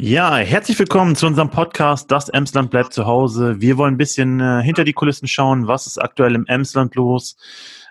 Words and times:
Ja, 0.00 0.36
herzlich 0.36 0.78
willkommen 0.78 1.16
zu 1.16 1.26
unserem 1.26 1.50
Podcast 1.50 2.08
Das 2.12 2.28
Emsland 2.28 2.70
bleibt 2.70 2.92
zu 2.92 3.04
Hause. 3.04 3.60
Wir 3.60 3.76
wollen 3.78 3.94
ein 3.94 3.98
bisschen 3.98 4.38
äh, 4.38 4.62
hinter 4.62 4.84
die 4.84 4.92
Kulissen 4.92 5.26
schauen, 5.26 5.66
was 5.66 5.88
ist 5.88 5.98
aktuell 5.98 6.36
im 6.36 6.46
Emsland 6.46 6.94
los, 6.94 7.36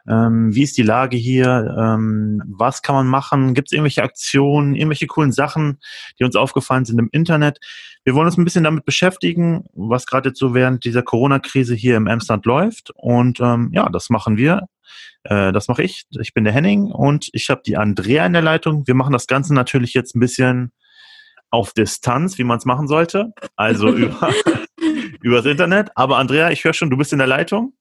ähm, 0.07 0.55
wie 0.55 0.63
ist 0.63 0.77
die 0.77 0.83
Lage 0.83 1.17
hier, 1.17 1.75
ähm, 1.77 2.41
was 2.47 2.81
kann 2.81 2.95
man 2.95 3.07
machen, 3.07 3.53
gibt 3.53 3.67
es 3.67 3.71
irgendwelche 3.73 4.03
Aktionen, 4.03 4.73
irgendwelche 4.73 5.05
coolen 5.07 5.33
Sachen, 5.33 5.79
die 6.17 6.23
uns 6.23 6.37
aufgefallen 6.37 6.85
sind 6.85 6.97
im 6.97 7.09
Internet. 7.11 7.59
Wir 8.05 8.15
wollen 8.15 8.27
uns 8.27 8.37
ein 8.37 8.45
bisschen 8.45 8.63
damit 8.63 8.85
beschäftigen, 8.85 9.65
was 9.73 10.05
gerade 10.05 10.29
jetzt 10.29 10.39
so 10.39 10.53
während 10.53 10.85
dieser 10.85 11.03
Corona-Krise 11.03 11.75
hier 11.75 11.97
im 11.97 12.07
Emsland 12.07 12.45
läuft. 12.45 12.89
Und 12.95 13.41
ähm, 13.41 13.71
ja, 13.73 13.89
das 13.89 14.09
machen 14.09 14.37
wir. 14.37 14.69
Äh, 15.23 15.51
das 15.51 15.67
mache 15.67 15.83
ich. 15.83 16.05
Ich 16.21 16.33
bin 16.33 16.45
der 16.45 16.53
Henning 16.53 16.85
und 16.85 17.27
ich 17.33 17.49
habe 17.49 17.63
die 17.65 17.75
Andrea 17.75 18.25
in 18.25 18.31
der 18.31 18.41
Leitung. 18.41 18.87
Wir 18.87 18.95
machen 18.95 19.11
das 19.11 19.27
Ganze 19.27 19.53
natürlich 19.53 19.93
jetzt 19.93 20.15
ein 20.15 20.21
bisschen 20.21 20.71
auf 21.49 21.73
Distanz, 21.73 22.37
wie 22.37 22.43
man 22.43 22.57
es 22.57 22.65
machen 22.65 22.87
sollte, 22.87 23.33
also 23.55 23.89
über 23.95 24.33
übers 25.21 25.45
Internet. 25.45 25.89
Aber 25.95 26.17
Andrea, 26.17 26.51
ich 26.51 26.63
höre 26.63 26.73
schon, 26.73 26.89
du 26.89 26.97
bist 26.97 27.13
in 27.13 27.19
der 27.19 27.27
Leitung. 27.27 27.73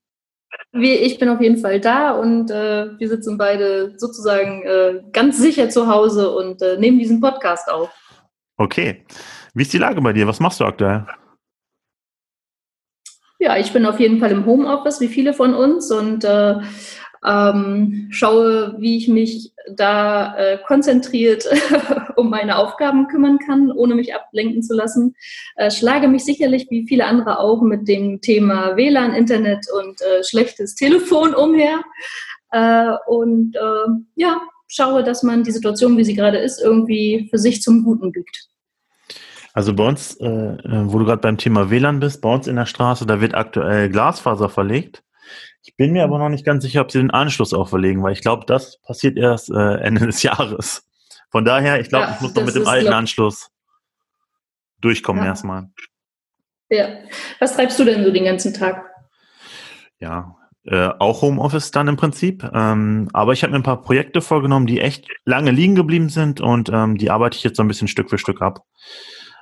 Ich 0.72 1.18
bin 1.18 1.28
auf 1.28 1.40
jeden 1.40 1.58
Fall 1.58 1.80
da 1.80 2.12
und 2.12 2.50
äh, 2.50 2.98
wir 2.98 3.08
sitzen 3.08 3.36
beide 3.38 3.94
sozusagen 3.98 4.62
äh, 4.62 5.02
ganz 5.12 5.38
sicher 5.38 5.68
zu 5.68 5.88
Hause 5.88 6.30
und 6.34 6.62
äh, 6.62 6.78
nehmen 6.78 6.98
diesen 6.98 7.20
Podcast 7.20 7.70
auf. 7.70 7.90
Okay. 8.56 9.04
Wie 9.54 9.62
ist 9.62 9.72
die 9.72 9.78
Lage 9.78 10.00
bei 10.00 10.12
dir? 10.12 10.26
Was 10.26 10.40
machst 10.40 10.60
du 10.60 10.64
aktuell? 10.64 11.06
Ja, 13.38 13.56
ich 13.58 13.72
bin 13.72 13.84
auf 13.84 14.00
jeden 14.00 14.18
Fall 14.18 14.30
im 14.30 14.46
Homeoffice, 14.46 15.00
wie 15.00 15.08
viele 15.08 15.34
von 15.34 15.54
uns, 15.54 15.90
und 15.90 16.24
äh, 16.24 16.56
ähm, 17.26 18.08
schaue, 18.10 18.76
wie 18.78 18.96
ich 18.96 19.08
mich 19.08 19.52
da 19.74 20.36
äh, 20.36 20.58
konzentriert 20.66 21.44
um 22.16 22.30
meine 22.30 22.56
Aufgaben 22.56 23.08
kümmern 23.08 23.38
kann, 23.38 23.70
ohne 23.72 23.94
mich 23.94 24.14
ablenken 24.14 24.62
zu 24.62 24.74
lassen. 24.74 25.14
Äh, 25.56 25.70
schlage 25.70 26.08
mich 26.08 26.24
sicherlich 26.24 26.68
wie 26.70 26.86
viele 26.86 27.06
andere 27.06 27.40
auch 27.40 27.62
mit 27.62 27.88
dem 27.88 28.20
Thema 28.20 28.76
WLAN, 28.76 29.14
Internet 29.14 29.66
und 29.76 30.00
äh, 30.00 30.22
schlechtes 30.22 30.74
Telefon 30.74 31.34
umher. 31.34 31.80
Äh, 32.52 32.92
und 33.06 33.56
äh, 33.56 33.90
ja, 34.14 34.40
schaue, 34.68 35.02
dass 35.02 35.22
man 35.22 35.42
die 35.42 35.52
Situation, 35.52 35.96
wie 35.96 36.04
sie 36.04 36.14
gerade 36.14 36.38
ist, 36.38 36.62
irgendwie 36.62 37.28
für 37.30 37.38
sich 37.38 37.60
zum 37.60 37.84
Guten 37.84 38.12
biegt. 38.12 38.48
Also 39.52 39.74
bei 39.74 39.88
uns, 39.88 40.16
äh, 40.20 40.26
wo 40.26 40.98
du 40.98 41.06
gerade 41.06 41.22
beim 41.22 41.38
Thema 41.38 41.70
WLAN 41.70 41.98
bist, 41.98 42.20
bei 42.20 42.32
uns 42.32 42.46
in 42.46 42.56
der 42.56 42.66
Straße, 42.66 43.06
da 43.06 43.20
wird 43.20 43.34
aktuell 43.34 43.88
Glasfaser 43.88 44.48
verlegt. 44.48 45.02
Ich 45.62 45.76
bin 45.76 45.92
mir 45.92 46.04
aber 46.04 46.18
noch 46.18 46.28
nicht 46.28 46.44
ganz 46.44 46.64
sicher, 46.64 46.80
ob 46.80 46.90
sie 46.90 46.98
den 46.98 47.10
Anschluss 47.10 47.52
auch 47.52 47.68
verlegen, 47.68 48.02
weil 48.02 48.12
ich 48.12 48.20
glaube, 48.20 48.44
das 48.46 48.80
passiert 48.82 49.16
erst 49.16 49.50
äh, 49.50 49.76
Ende 49.78 50.06
des 50.06 50.22
Jahres. 50.22 50.86
Von 51.30 51.44
daher, 51.44 51.80
ich 51.80 51.88
glaube, 51.88 52.06
ja, 52.06 52.14
ich 52.14 52.20
muss 52.20 52.34
noch 52.34 52.44
mit 52.44 52.54
dem 52.54 52.66
alten. 52.66 52.92
Anschluss 52.92 53.50
durchkommen 54.80 55.22
ja. 55.22 55.30
erstmal. 55.30 55.68
Ja. 56.70 56.88
Was 57.38 57.54
treibst 57.54 57.78
du 57.78 57.84
denn 57.84 58.04
so 58.04 58.10
den 58.10 58.24
ganzen 58.24 58.54
Tag? 58.54 58.84
Ja, 59.98 60.36
äh, 60.64 60.90
auch 60.98 61.22
Homeoffice 61.22 61.70
dann 61.70 61.88
im 61.88 61.96
Prinzip. 61.96 62.48
Ähm, 62.52 63.08
aber 63.12 63.32
ich 63.32 63.42
habe 63.42 63.52
mir 63.52 63.58
ein 63.58 63.64
paar 63.64 63.82
Projekte 63.82 64.20
vorgenommen, 64.20 64.66
die 64.66 64.80
echt 64.80 65.08
lange 65.24 65.50
liegen 65.50 65.74
geblieben 65.74 66.08
sind 66.08 66.40
und 66.40 66.70
ähm, 66.72 66.98
die 66.98 67.10
arbeite 67.10 67.36
ich 67.36 67.44
jetzt 67.44 67.56
so 67.56 67.62
ein 67.62 67.68
bisschen 67.68 67.88
Stück 67.88 68.10
für 68.10 68.18
Stück 68.18 68.42
ab. 68.42 68.64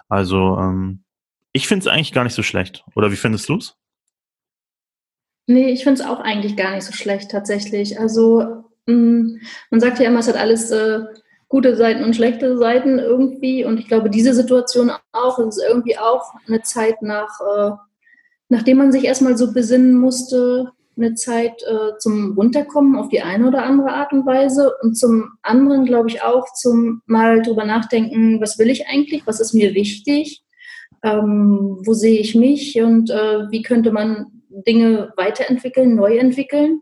Also 0.09 0.59
ähm, 0.59 1.05
ich 1.53 1.67
finde 1.67 1.87
es 1.87 1.93
eigentlich 1.93 2.13
gar 2.13 2.25
nicht 2.25 2.35
so 2.35 2.43
schlecht. 2.43 2.85
Oder 2.95 3.11
wie 3.11 3.17
findest 3.17 3.49
du 3.49 3.57
es? 3.57 3.77
Nee, 5.47 5.71
ich 5.71 5.85
finde 5.85 6.01
es 6.01 6.07
auch 6.07 6.21
eigentlich 6.21 6.57
gar 6.57 6.75
nicht 6.75 6.85
so 6.85 6.93
schlecht 6.93 7.31
tatsächlich. 7.31 7.99
Also 8.01 8.65
mh, 8.87 8.95
mm, 8.95 9.41
man 9.71 9.81
sagt 9.81 9.99
ja 9.99 10.09
immer, 10.09 10.21
es 10.21 10.29
hat 10.29 10.37
alles 10.37 10.71
äh, 10.71 11.01
gute 11.49 11.77
Seiten 11.77 12.03
und 12.03 12.17
schlechte 12.17 12.57
Seiten 12.57 12.99
irgendwie. 12.99 13.65
Und 13.65 13.79
ich 13.79 13.89
glaube, 13.89 14.11
diese 14.11 14.35
Situation 14.35 14.91
auch, 15.13 15.39
es 15.39 15.57
ist 15.57 15.65
irgendwie 15.69 15.99
auch 15.99 16.33
eine 16.49 16.63
Zeit 16.63 17.03
nach, 17.03 17.41
äh, 17.41 17.71
nachdem 18.49 18.79
man 18.79 18.93
sich 18.93 19.05
erstmal 19.05 19.37
so 19.37 19.53
besinnen 19.53 19.95
musste, 19.95 20.73
eine 20.97 21.15
Zeit 21.15 21.63
äh, 21.63 21.99
zum 21.99 22.35
Runterkommen 22.35 22.97
auf 22.97 23.09
die 23.09 23.23
eine 23.23 23.49
oder 23.49 23.65
andere 23.65 23.93
Art 23.93 24.13
und 24.13 24.27
Weise 24.27 24.75
und 24.83 24.97
zum 24.97 25.31
anderen, 25.43 25.85
glaube 25.85 26.09
ich, 26.09 26.23
auch 26.23 26.47
zum 26.55 27.03
mal 27.07 27.43
drüber 27.43 27.65
nachdenken, 27.65 28.41
was 28.41 28.59
will 28.59 28.71
ich 28.71 28.87
eigentlich, 28.87 29.27
was 29.27 29.41
ist 29.41 29.55
mir 29.55 29.75
wichtig, 29.75 30.45
ähm, 31.03 31.79
wo 31.85 31.93
sehe 31.93 32.21
ich 32.21 32.35
mich 32.35 32.81
und 32.81 33.11
äh, 33.11 33.51
wie 33.51 33.63
könnte 33.63 33.93
man 33.93 34.44
Dinge 34.63 35.13
weiterentwickeln, 35.17 35.95
neu 35.95 36.17
entwickeln. 36.17 36.81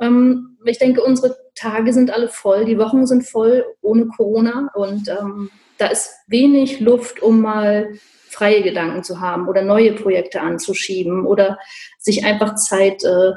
Ähm, 0.00 0.58
ich 0.64 0.78
denke, 0.78 1.02
unsere 1.02 1.36
Tage 1.54 1.92
sind 1.92 2.10
alle 2.10 2.28
voll, 2.28 2.64
die 2.64 2.78
Wochen 2.78 3.06
sind 3.06 3.28
voll 3.28 3.64
ohne 3.80 4.06
Corona 4.06 4.70
und 4.74 5.08
ähm, 5.08 5.50
da 5.78 5.86
ist 5.86 6.10
wenig 6.26 6.80
Luft, 6.80 7.22
um 7.22 7.40
mal 7.40 7.92
freie 8.28 8.62
Gedanken 8.62 9.04
zu 9.04 9.20
haben 9.20 9.48
oder 9.48 9.62
neue 9.62 9.92
Projekte 9.92 10.40
anzuschieben 10.40 11.24
oder 11.26 11.58
sich 11.98 12.24
einfach 12.24 12.56
Zeit 12.56 13.04
äh, 13.04 13.32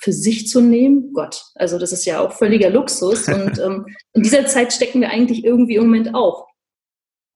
für 0.00 0.12
sich 0.12 0.48
zu 0.48 0.60
nehmen. 0.60 1.12
Gott, 1.12 1.44
also 1.54 1.78
das 1.78 1.92
ist 1.92 2.04
ja 2.04 2.20
auch 2.20 2.32
völliger 2.32 2.70
Luxus 2.70 3.28
und 3.28 3.58
ähm, 3.58 3.86
in 4.12 4.22
dieser 4.22 4.46
Zeit 4.46 4.72
stecken 4.72 5.00
wir 5.00 5.10
eigentlich 5.10 5.44
irgendwie 5.44 5.76
im 5.76 5.84
Moment 5.84 6.14
auch. 6.14 6.48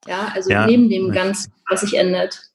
Ja, 0.08 0.32
also 0.34 0.50
ja. 0.50 0.66
neben 0.66 0.90
dem 0.90 1.12
Ganzen, 1.12 1.52
was 1.68 1.82
sich 1.82 1.94
ändert. 1.94 2.51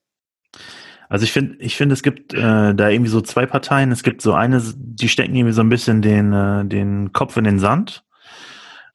Also 1.10 1.24
ich 1.24 1.32
finde, 1.32 1.56
ich 1.60 1.76
finde, 1.76 1.94
es 1.94 2.04
gibt 2.04 2.34
äh, 2.34 2.76
da 2.76 2.90
irgendwie 2.90 3.10
so 3.10 3.22
zwei 3.22 3.46
Parteien. 3.46 3.92
Es 3.92 4.04
gibt 4.04 4.22
so 4.22 4.34
eine, 4.34 4.62
die 4.76 5.08
stecken 5.08 5.36
irgendwie 5.36 5.54
so 5.54 5.62
ein 5.62 5.70
bisschen 5.70 6.02
den, 6.02 6.34
äh, 6.34 6.66
den 6.66 7.14
Kopf 7.14 7.38
in 7.38 7.46
den 7.46 7.60
Sand 7.60 8.04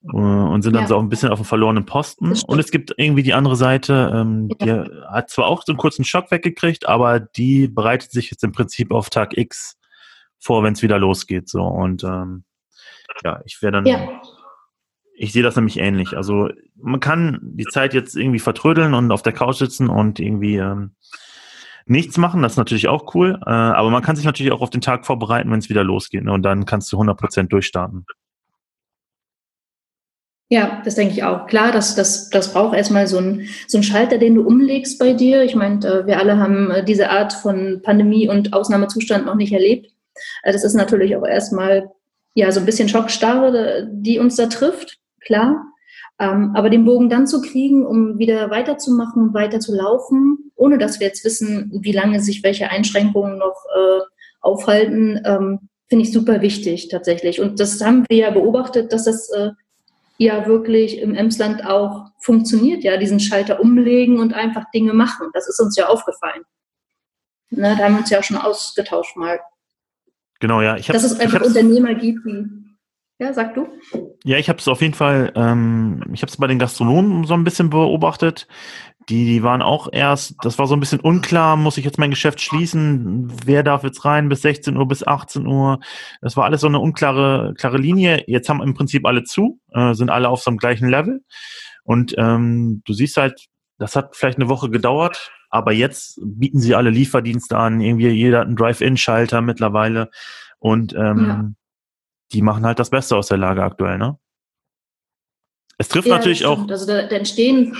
äh, 0.04 0.16
und 0.16 0.62
sind 0.62 0.74
dann 0.74 0.82
ja. 0.82 0.88
so 0.88 0.96
auch 0.96 1.02
ein 1.02 1.08
bisschen 1.08 1.30
auf 1.30 1.38
dem 1.38 1.46
verlorenen 1.46 1.86
Posten. 1.86 2.34
Und 2.46 2.58
es 2.58 2.70
gibt 2.70 2.92
irgendwie 2.96 3.22
die 3.22 3.34
andere 3.34 3.56
Seite, 3.56 4.12
ähm, 4.14 4.48
die 4.60 4.66
ja. 4.66 4.86
hat 5.10 5.30
zwar 5.30 5.46
auch 5.46 5.62
so 5.64 5.72
einen 5.72 5.78
kurzen 5.78 6.04
Schock 6.04 6.30
weggekriegt, 6.30 6.86
aber 6.86 7.20
die 7.20 7.68
bereitet 7.68 8.10
sich 8.10 8.30
jetzt 8.30 8.44
im 8.44 8.52
Prinzip 8.52 8.92
auf 8.92 9.08
Tag 9.08 9.36
X 9.36 9.78
vor, 10.38 10.62
wenn 10.62 10.74
es 10.74 10.82
wieder 10.82 10.98
losgeht. 10.98 11.48
So 11.48 11.62
und 11.62 12.04
ähm, 12.04 12.44
ja, 13.24 13.40
ich 13.44 13.60
wäre 13.62 13.72
dann. 13.72 13.86
Ja. 13.86 14.08
Ich 15.14 15.32
sehe 15.32 15.42
das 15.42 15.54
nämlich 15.54 15.78
ähnlich. 15.78 16.16
Also 16.16 16.48
man 16.74 16.98
kann 16.98 17.38
die 17.42 17.66
Zeit 17.66 17.94
jetzt 17.94 18.16
irgendwie 18.16 18.38
vertrödeln 18.40 18.94
und 18.94 19.12
auf 19.12 19.22
der 19.22 19.34
Couch 19.34 19.56
sitzen 19.56 19.88
und 19.88 20.18
irgendwie 20.18 20.56
ähm, 20.56 20.96
nichts 21.86 22.16
machen, 22.16 22.42
das 22.42 22.52
ist 22.52 22.58
natürlich 22.58 22.88
auch 22.88 23.14
cool, 23.14 23.38
äh, 23.44 23.50
aber 23.50 23.90
man 23.90 24.02
kann 24.02 24.16
sich 24.16 24.24
natürlich 24.24 24.52
auch 24.52 24.60
auf 24.60 24.70
den 24.70 24.80
Tag 24.80 25.06
vorbereiten, 25.06 25.50
wenn 25.50 25.58
es 25.58 25.68
wieder 25.68 25.84
losgeht 25.84 26.24
ne? 26.24 26.32
und 26.32 26.42
dann 26.42 26.64
kannst 26.64 26.92
du 26.92 27.00
100% 27.00 27.48
durchstarten. 27.48 28.06
Ja, 30.52 30.82
das 30.84 30.96
denke 30.96 31.14
ich 31.14 31.24
auch. 31.24 31.46
Klar, 31.46 31.72
das, 31.72 31.94
das, 31.94 32.28
das 32.28 32.52
braucht 32.52 32.76
erstmal 32.76 33.06
so 33.06 33.16
einen 33.16 33.48
so 33.66 33.80
Schalter, 33.80 34.18
den 34.18 34.34
du 34.34 34.46
umlegst 34.46 34.98
bei 34.98 35.14
dir. 35.14 35.42
Ich 35.44 35.54
meine, 35.54 35.78
äh, 35.86 36.06
wir 36.06 36.18
alle 36.18 36.36
haben 36.36 36.70
äh, 36.70 36.84
diese 36.84 37.08
Art 37.08 37.32
von 37.32 37.80
Pandemie 37.82 38.28
und 38.28 38.52
Ausnahmezustand 38.52 39.24
noch 39.24 39.34
nicht 39.34 39.54
erlebt. 39.54 39.86
Äh, 40.42 40.52
das 40.52 40.62
ist 40.62 40.74
natürlich 40.74 41.16
auch 41.16 41.24
erstmal 41.24 41.90
ja 42.34 42.52
so 42.52 42.60
ein 42.60 42.66
bisschen 42.66 42.90
Schockstarre, 42.90 43.88
die 43.90 44.18
uns 44.18 44.36
da 44.36 44.44
trifft, 44.44 44.98
klar. 45.20 45.71
Ähm, 46.22 46.52
aber 46.54 46.70
den 46.70 46.84
Bogen 46.84 47.10
dann 47.10 47.26
zu 47.26 47.42
kriegen, 47.42 47.84
um 47.84 48.16
wieder 48.16 48.48
weiterzumachen, 48.48 49.34
weiter 49.34 49.58
zu 49.58 49.74
laufen, 49.74 50.52
ohne 50.54 50.78
dass 50.78 51.00
wir 51.00 51.08
jetzt 51.08 51.24
wissen, 51.24 51.68
wie 51.82 51.90
lange 51.90 52.20
sich 52.20 52.44
welche 52.44 52.70
Einschränkungen 52.70 53.38
noch 53.38 53.64
äh, 53.74 54.02
aufhalten, 54.40 55.20
ähm, 55.24 55.68
finde 55.88 56.04
ich 56.04 56.12
super 56.12 56.40
wichtig 56.40 56.88
tatsächlich. 56.90 57.40
Und 57.40 57.58
das 57.58 57.80
haben 57.80 58.04
wir 58.08 58.18
ja 58.18 58.30
beobachtet, 58.30 58.92
dass 58.92 59.02
das 59.04 59.30
äh, 59.30 59.50
ja 60.16 60.46
wirklich 60.46 61.00
im 61.00 61.16
Emsland 61.16 61.66
auch 61.66 62.12
funktioniert, 62.20 62.84
ja, 62.84 62.98
diesen 62.98 63.18
Schalter 63.18 63.58
umlegen 63.58 64.20
und 64.20 64.32
einfach 64.32 64.70
Dinge 64.72 64.94
machen. 64.94 65.26
Das 65.32 65.48
ist 65.48 65.58
uns 65.58 65.76
ja 65.76 65.88
aufgefallen. 65.88 66.44
Na, 67.50 67.74
da 67.74 67.84
haben 67.84 67.94
wir 67.94 68.00
uns 68.00 68.10
ja 68.10 68.20
auch 68.20 68.24
schon 68.24 68.36
ausgetauscht 68.36 69.16
mal. 69.16 69.40
Genau, 70.38 70.60
ja. 70.60 70.76
Ich 70.76 70.86
Dass 70.86 71.02
es 71.02 71.18
einfach 71.18 71.42
Unternehmer 71.42 71.94
gibt, 71.94 72.24
die 72.24 72.61
ja, 73.22 73.32
sag 73.32 73.54
du. 73.54 73.68
Ja, 74.24 74.36
ich 74.36 74.48
habe 74.48 74.58
es 74.58 74.66
auf 74.66 74.82
jeden 74.82 74.94
Fall, 74.94 75.32
ähm, 75.36 76.02
ich 76.12 76.22
habe 76.22 76.30
es 76.30 76.36
bei 76.36 76.48
den 76.48 76.58
Gastronomen 76.58 77.24
so 77.24 77.34
ein 77.34 77.44
bisschen 77.44 77.70
beobachtet. 77.70 78.48
Die, 79.08 79.24
die 79.24 79.42
waren 79.42 79.62
auch 79.62 79.88
erst, 79.92 80.34
das 80.42 80.58
war 80.58 80.66
so 80.66 80.74
ein 80.74 80.80
bisschen 80.80 81.00
unklar, 81.00 81.56
muss 81.56 81.76
ich 81.76 81.84
jetzt 81.84 81.98
mein 81.98 82.10
Geschäft 82.10 82.40
schließen? 82.40 83.32
Wer 83.44 83.62
darf 83.62 83.84
jetzt 83.84 84.04
rein 84.04 84.28
bis 84.28 84.42
16 84.42 84.76
Uhr, 84.76 84.86
bis 84.86 85.06
18 85.06 85.46
Uhr? 85.46 85.78
Das 86.20 86.36
war 86.36 86.44
alles 86.44 86.60
so 86.60 86.66
eine 86.66 86.80
unklare 86.80 87.54
klare 87.56 87.78
Linie. 87.78 88.24
Jetzt 88.26 88.48
haben 88.48 88.62
im 88.62 88.74
Prinzip 88.74 89.06
alle 89.06 89.22
zu, 89.22 89.60
äh, 89.72 89.94
sind 89.94 90.10
alle 90.10 90.28
auf 90.28 90.42
so 90.42 90.50
einem 90.50 90.58
gleichen 90.58 90.88
Level. 90.88 91.22
Und 91.84 92.14
ähm, 92.18 92.82
du 92.84 92.92
siehst 92.92 93.16
halt, 93.16 93.46
das 93.78 93.96
hat 93.96 94.16
vielleicht 94.16 94.38
eine 94.38 94.48
Woche 94.48 94.70
gedauert, 94.70 95.32
aber 95.50 95.72
jetzt 95.72 96.20
bieten 96.24 96.60
sie 96.60 96.74
alle 96.74 96.90
Lieferdienste 96.90 97.56
an. 97.56 97.80
Irgendwie 97.80 98.08
jeder 98.08 98.40
hat 98.40 98.46
einen 98.46 98.56
Drive-In-Schalter 98.56 99.42
mittlerweile. 99.42 100.10
Und 100.58 100.92
ähm, 100.94 101.26
ja 101.26 101.50
die 102.32 102.42
machen 102.42 102.64
halt 102.64 102.78
das 102.78 102.90
Beste 102.90 103.16
aus 103.16 103.28
der 103.28 103.38
Lage 103.38 103.62
aktuell, 103.62 103.98
ne? 103.98 104.18
Es 105.78 105.88
trifft 105.88 106.08
ja, 106.08 106.16
natürlich 106.16 106.44
auch. 106.46 106.68
Also 106.68 106.86
da, 106.86 107.02
da, 107.02 107.16
entstehen. 107.16 107.76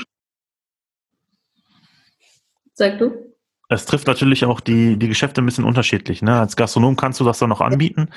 Sag 2.74 2.98
du? 2.98 3.32
es 3.72 3.86
trifft 3.86 4.06
natürlich 4.06 4.44
auch 4.44 4.60
die, 4.60 4.96
die 4.96 5.08
Geschäfte 5.08 5.42
ein 5.42 5.46
bisschen 5.46 5.64
unterschiedlich. 5.64 6.22
Ne? 6.22 6.38
Als 6.38 6.56
Gastronom 6.56 6.96
kannst 6.96 7.20
du 7.20 7.24
das 7.24 7.38
dann 7.38 7.48
noch 7.48 7.60
anbieten. 7.60 8.08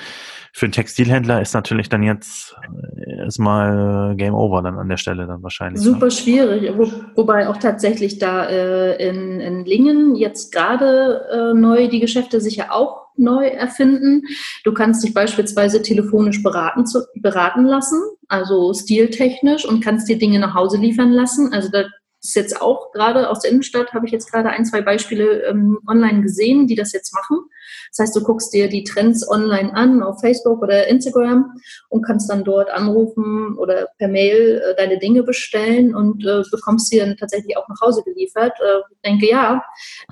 Für 0.52 0.66
einen 0.66 0.72
Textilhändler 0.72 1.40
ist 1.40 1.54
natürlich 1.54 1.88
dann 1.88 2.02
jetzt 2.02 2.54
äh, 2.96 3.24
erstmal 3.24 4.14
Game 4.16 4.34
Over 4.34 4.62
dann 4.62 4.78
an 4.78 4.88
der 4.88 4.96
Stelle 4.96 5.26
dann 5.26 5.42
wahrscheinlich. 5.42 5.82
Ne? 5.82 5.90
Super 5.90 6.06
ne? 6.06 6.10
schwierig, 6.10 6.72
wo, 6.76 6.90
wobei 7.14 7.48
auch 7.48 7.56
tatsächlich 7.56 8.18
da 8.18 8.46
äh, 8.46 9.08
in, 9.08 9.40
in 9.40 9.64
Lingen 9.64 10.14
jetzt 10.14 10.52
gerade 10.52 11.26
äh, 11.32 11.58
neu 11.58 11.88
die 11.88 12.00
Geschäfte 12.00 12.40
sich 12.40 12.56
ja 12.56 12.70
auch 12.70 13.05
neu 13.18 13.46
erfinden. 13.46 14.22
Du 14.64 14.72
kannst 14.72 15.04
dich 15.04 15.14
beispielsweise 15.14 15.82
telefonisch 15.82 16.42
beraten, 16.42 16.86
zu, 16.86 17.04
beraten 17.16 17.64
lassen, 17.64 18.00
also 18.28 18.72
stiltechnisch 18.74 19.64
und 19.64 19.82
kannst 19.82 20.08
dir 20.08 20.18
Dinge 20.18 20.38
nach 20.38 20.54
Hause 20.54 20.78
liefern 20.78 21.12
lassen. 21.12 21.52
Also 21.52 21.70
da 21.70 21.84
ist 22.28 22.34
jetzt 22.34 22.60
auch 22.60 22.92
gerade 22.92 23.28
aus 23.30 23.40
der 23.40 23.50
Innenstadt, 23.50 23.92
habe 23.92 24.06
ich 24.06 24.12
jetzt 24.12 24.30
gerade 24.30 24.50
ein, 24.50 24.64
zwei 24.64 24.80
Beispiele 24.80 25.44
ähm, 25.44 25.78
online 25.86 26.22
gesehen, 26.22 26.66
die 26.66 26.74
das 26.74 26.92
jetzt 26.92 27.14
machen. 27.14 27.38
Das 27.90 28.04
heißt, 28.04 28.16
du 28.16 28.22
guckst 28.22 28.52
dir 28.52 28.68
die 28.68 28.84
Trends 28.84 29.28
online 29.28 29.74
an 29.74 30.02
auf 30.02 30.20
Facebook 30.20 30.62
oder 30.62 30.86
Instagram 30.88 31.52
und 31.88 32.02
kannst 32.02 32.30
dann 32.30 32.44
dort 32.44 32.70
anrufen 32.70 33.56
oder 33.58 33.88
per 33.98 34.08
Mail 34.08 34.62
äh, 34.64 34.76
deine 34.76 34.98
Dinge 34.98 35.22
bestellen 35.22 35.94
und 35.94 36.24
äh, 36.24 36.42
bekommst 36.50 36.88
sie 36.88 36.98
dann 36.98 37.16
tatsächlich 37.16 37.56
auch 37.56 37.68
nach 37.68 37.80
Hause 37.80 38.02
geliefert. 38.04 38.52
Äh, 38.60 38.80
ich 38.90 39.00
denke, 39.04 39.28
ja, 39.28 39.62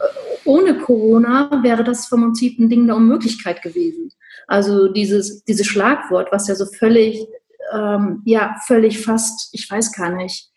äh, 0.01 0.05
ohne 0.45 0.79
Corona 0.79 1.63
wäre 1.63 1.85
das 1.85 2.07
vom 2.07 2.23
Prinzip 2.23 2.59
ein 2.59 2.69
Ding 2.69 2.87
der 2.87 2.97
Unmöglichkeit 2.97 3.63
gewesen. 3.63 4.11
Also 4.47 4.89
dieses, 4.89 5.45
dieses 5.45 5.67
Schlagwort, 5.67 6.29
was 6.31 6.49
ja 6.49 6.55
so 6.55 6.67
völlig, 6.67 7.27
ähm, 7.73 8.23
ja, 8.25 8.57
völlig 8.67 9.01
fast, 9.03 9.49
ich 9.53 9.71
weiß 9.71 9.93
gar 9.93 10.11
nicht, 10.11 10.51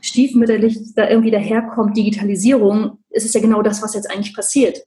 stiefmütterlich 0.00 0.94
da 0.94 1.08
irgendwie 1.08 1.30
daherkommt, 1.30 1.96
Digitalisierung, 1.96 2.98
ist 3.10 3.26
es 3.26 3.32
ja 3.32 3.40
genau 3.40 3.62
das, 3.62 3.82
was 3.82 3.94
jetzt 3.94 4.10
eigentlich 4.10 4.34
passiert. 4.34 4.82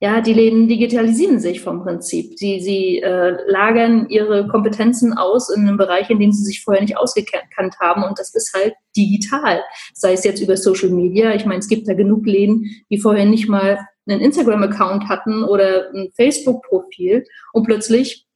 Ja, 0.00 0.20
die 0.20 0.32
Läden 0.32 0.66
digitalisieren 0.66 1.38
sich 1.38 1.60
vom 1.60 1.84
Prinzip. 1.84 2.36
Sie, 2.36 2.60
sie 2.60 2.98
äh, 2.98 3.36
lagern 3.46 4.08
ihre 4.08 4.48
Kompetenzen 4.48 5.12
aus 5.16 5.48
in 5.48 5.62
einem 5.62 5.76
Bereich, 5.76 6.10
in 6.10 6.18
dem 6.18 6.32
sie 6.32 6.42
sich 6.42 6.64
vorher 6.64 6.82
nicht 6.82 6.96
ausgekannt 6.96 7.78
haben. 7.80 8.02
Und 8.02 8.18
das 8.18 8.34
ist 8.34 8.52
halt 8.52 8.74
digital. 8.96 9.62
Sei 9.94 10.14
es 10.14 10.24
jetzt 10.24 10.40
über 10.40 10.56
Social 10.56 10.88
Media. 10.88 11.36
Ich 11.36 11.46
meine, 11.46 11.60
es 11.60 11.68
gibt 11.68 11.86
da 11.86 11.94
genug 11.94 12.26
Läden, 12.26 12.64
die 12.90 12.98
vorher 12.98 13.26
nicht 13.26 13.48
mal 13.48 13.78
einen 14.08 14.20
Instagram-Account 14.20 15.08
hatten 15.08 15.44
oder 15.44 15.92
ein 15.94 16.10
Facebook-Profil. 16.16 17.24
Und 17.52 17.62
plötzlich 17.62 18.26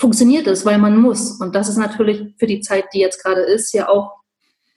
funktioniert 0.00 0.48
es, 0.48 0.66
weil 0.66 0.78
man 0.78 0.96
muss. 0.96 1.40
Und 1.40 1.54
das 1.54 1.68
ist 1.68 1.76
natürlich 1.76 2.34
für 2.38 2.48
die 2.48 2.60
Zeit, 2.60 2.86
die 2.92 2.98
jetzt 2.98 3.22
gerade 3.22 3.42
ist, 3.42 3.72
ja 3.72 3.88
auch 3.88 4.10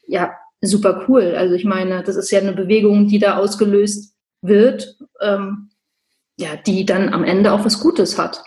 ja, 0.07 0.33
super 0.62 1.06
cool. 1.07 1.36
Also 1.36 1.56
ich 1.56 1.65
meine, 1.65 2.04
das 2.04 2.15
ist 2.15 2.31
ja 2.31 2.39
eine 2.39 2.54
Bewegung, 2.54 3.07
die 3.07 3.19
da 3.19 3.38
ausgelöst 3.38 4.15
wird, 4.42 4.98
ähm, 5.21 5.69
ja, 6.38 6.56
die 6.56 6.86
dann 6.86 7.13
am 7.13 7.24
Ende 7.24 7.51
auch 7.51 7.65
was 7.65 7.80
Gutes 7.80 8.18
hat. 8.18 8.44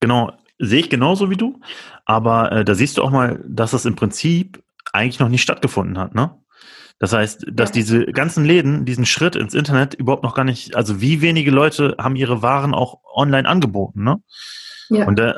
Genau, 0.00 0.32
sehe 0.58 0.80
ich 0.80 0.90
genauso 0.90 1.30
wie 1.30 1.36
du, 1.36 1.60
aber 2.04 2.52
äh, 2.52 2.64
da 2.64 2.74
siehst 2.74 2.98
du 2.98 3.02
auch 3.02 3.10
mal, 3.10 3.42
dass 3.46 3.72
das 3.72 3.84
im 3.84 3.96
Prinzip 3.96 4.62
eigentlich 4.92 5.18
noch 5.18 5.28
nicht 5.28 5.42
stattgefunden 5.42 5.98
hat, 5.98 6.14
ne? 6.14 6.34
Das 7.00 7.12
heißt, 7.12 7.46
dass 7.52 7.70
diese 7.70 8.06
ganzen 8.06 8.44
Läden 8.44 8.84
diesen 8.84 9.06
Schritt 9.06 9.36
ins 9.36 9.54
Internet 9.54 9.94
überhaupt 9.94 10.24
noch 10.24 10.34
gar 10.34 10.44
nicht, 10.44 10.74
also 10.74 11.00
wie 11.00 11.20
wenige 11.20 11.52
Leute 11.52 11.94
haben 11.96 12.16
ihre 12.16 12.42
Waren 12.42 12.74
auch 12.74 12.98
online 13.14 13.48
angeboten, 13.48 14.02
ne? 14.02 14.20
Ja. 14.88 15.06
Und 15.06 15.20
äh, 15.20 15.34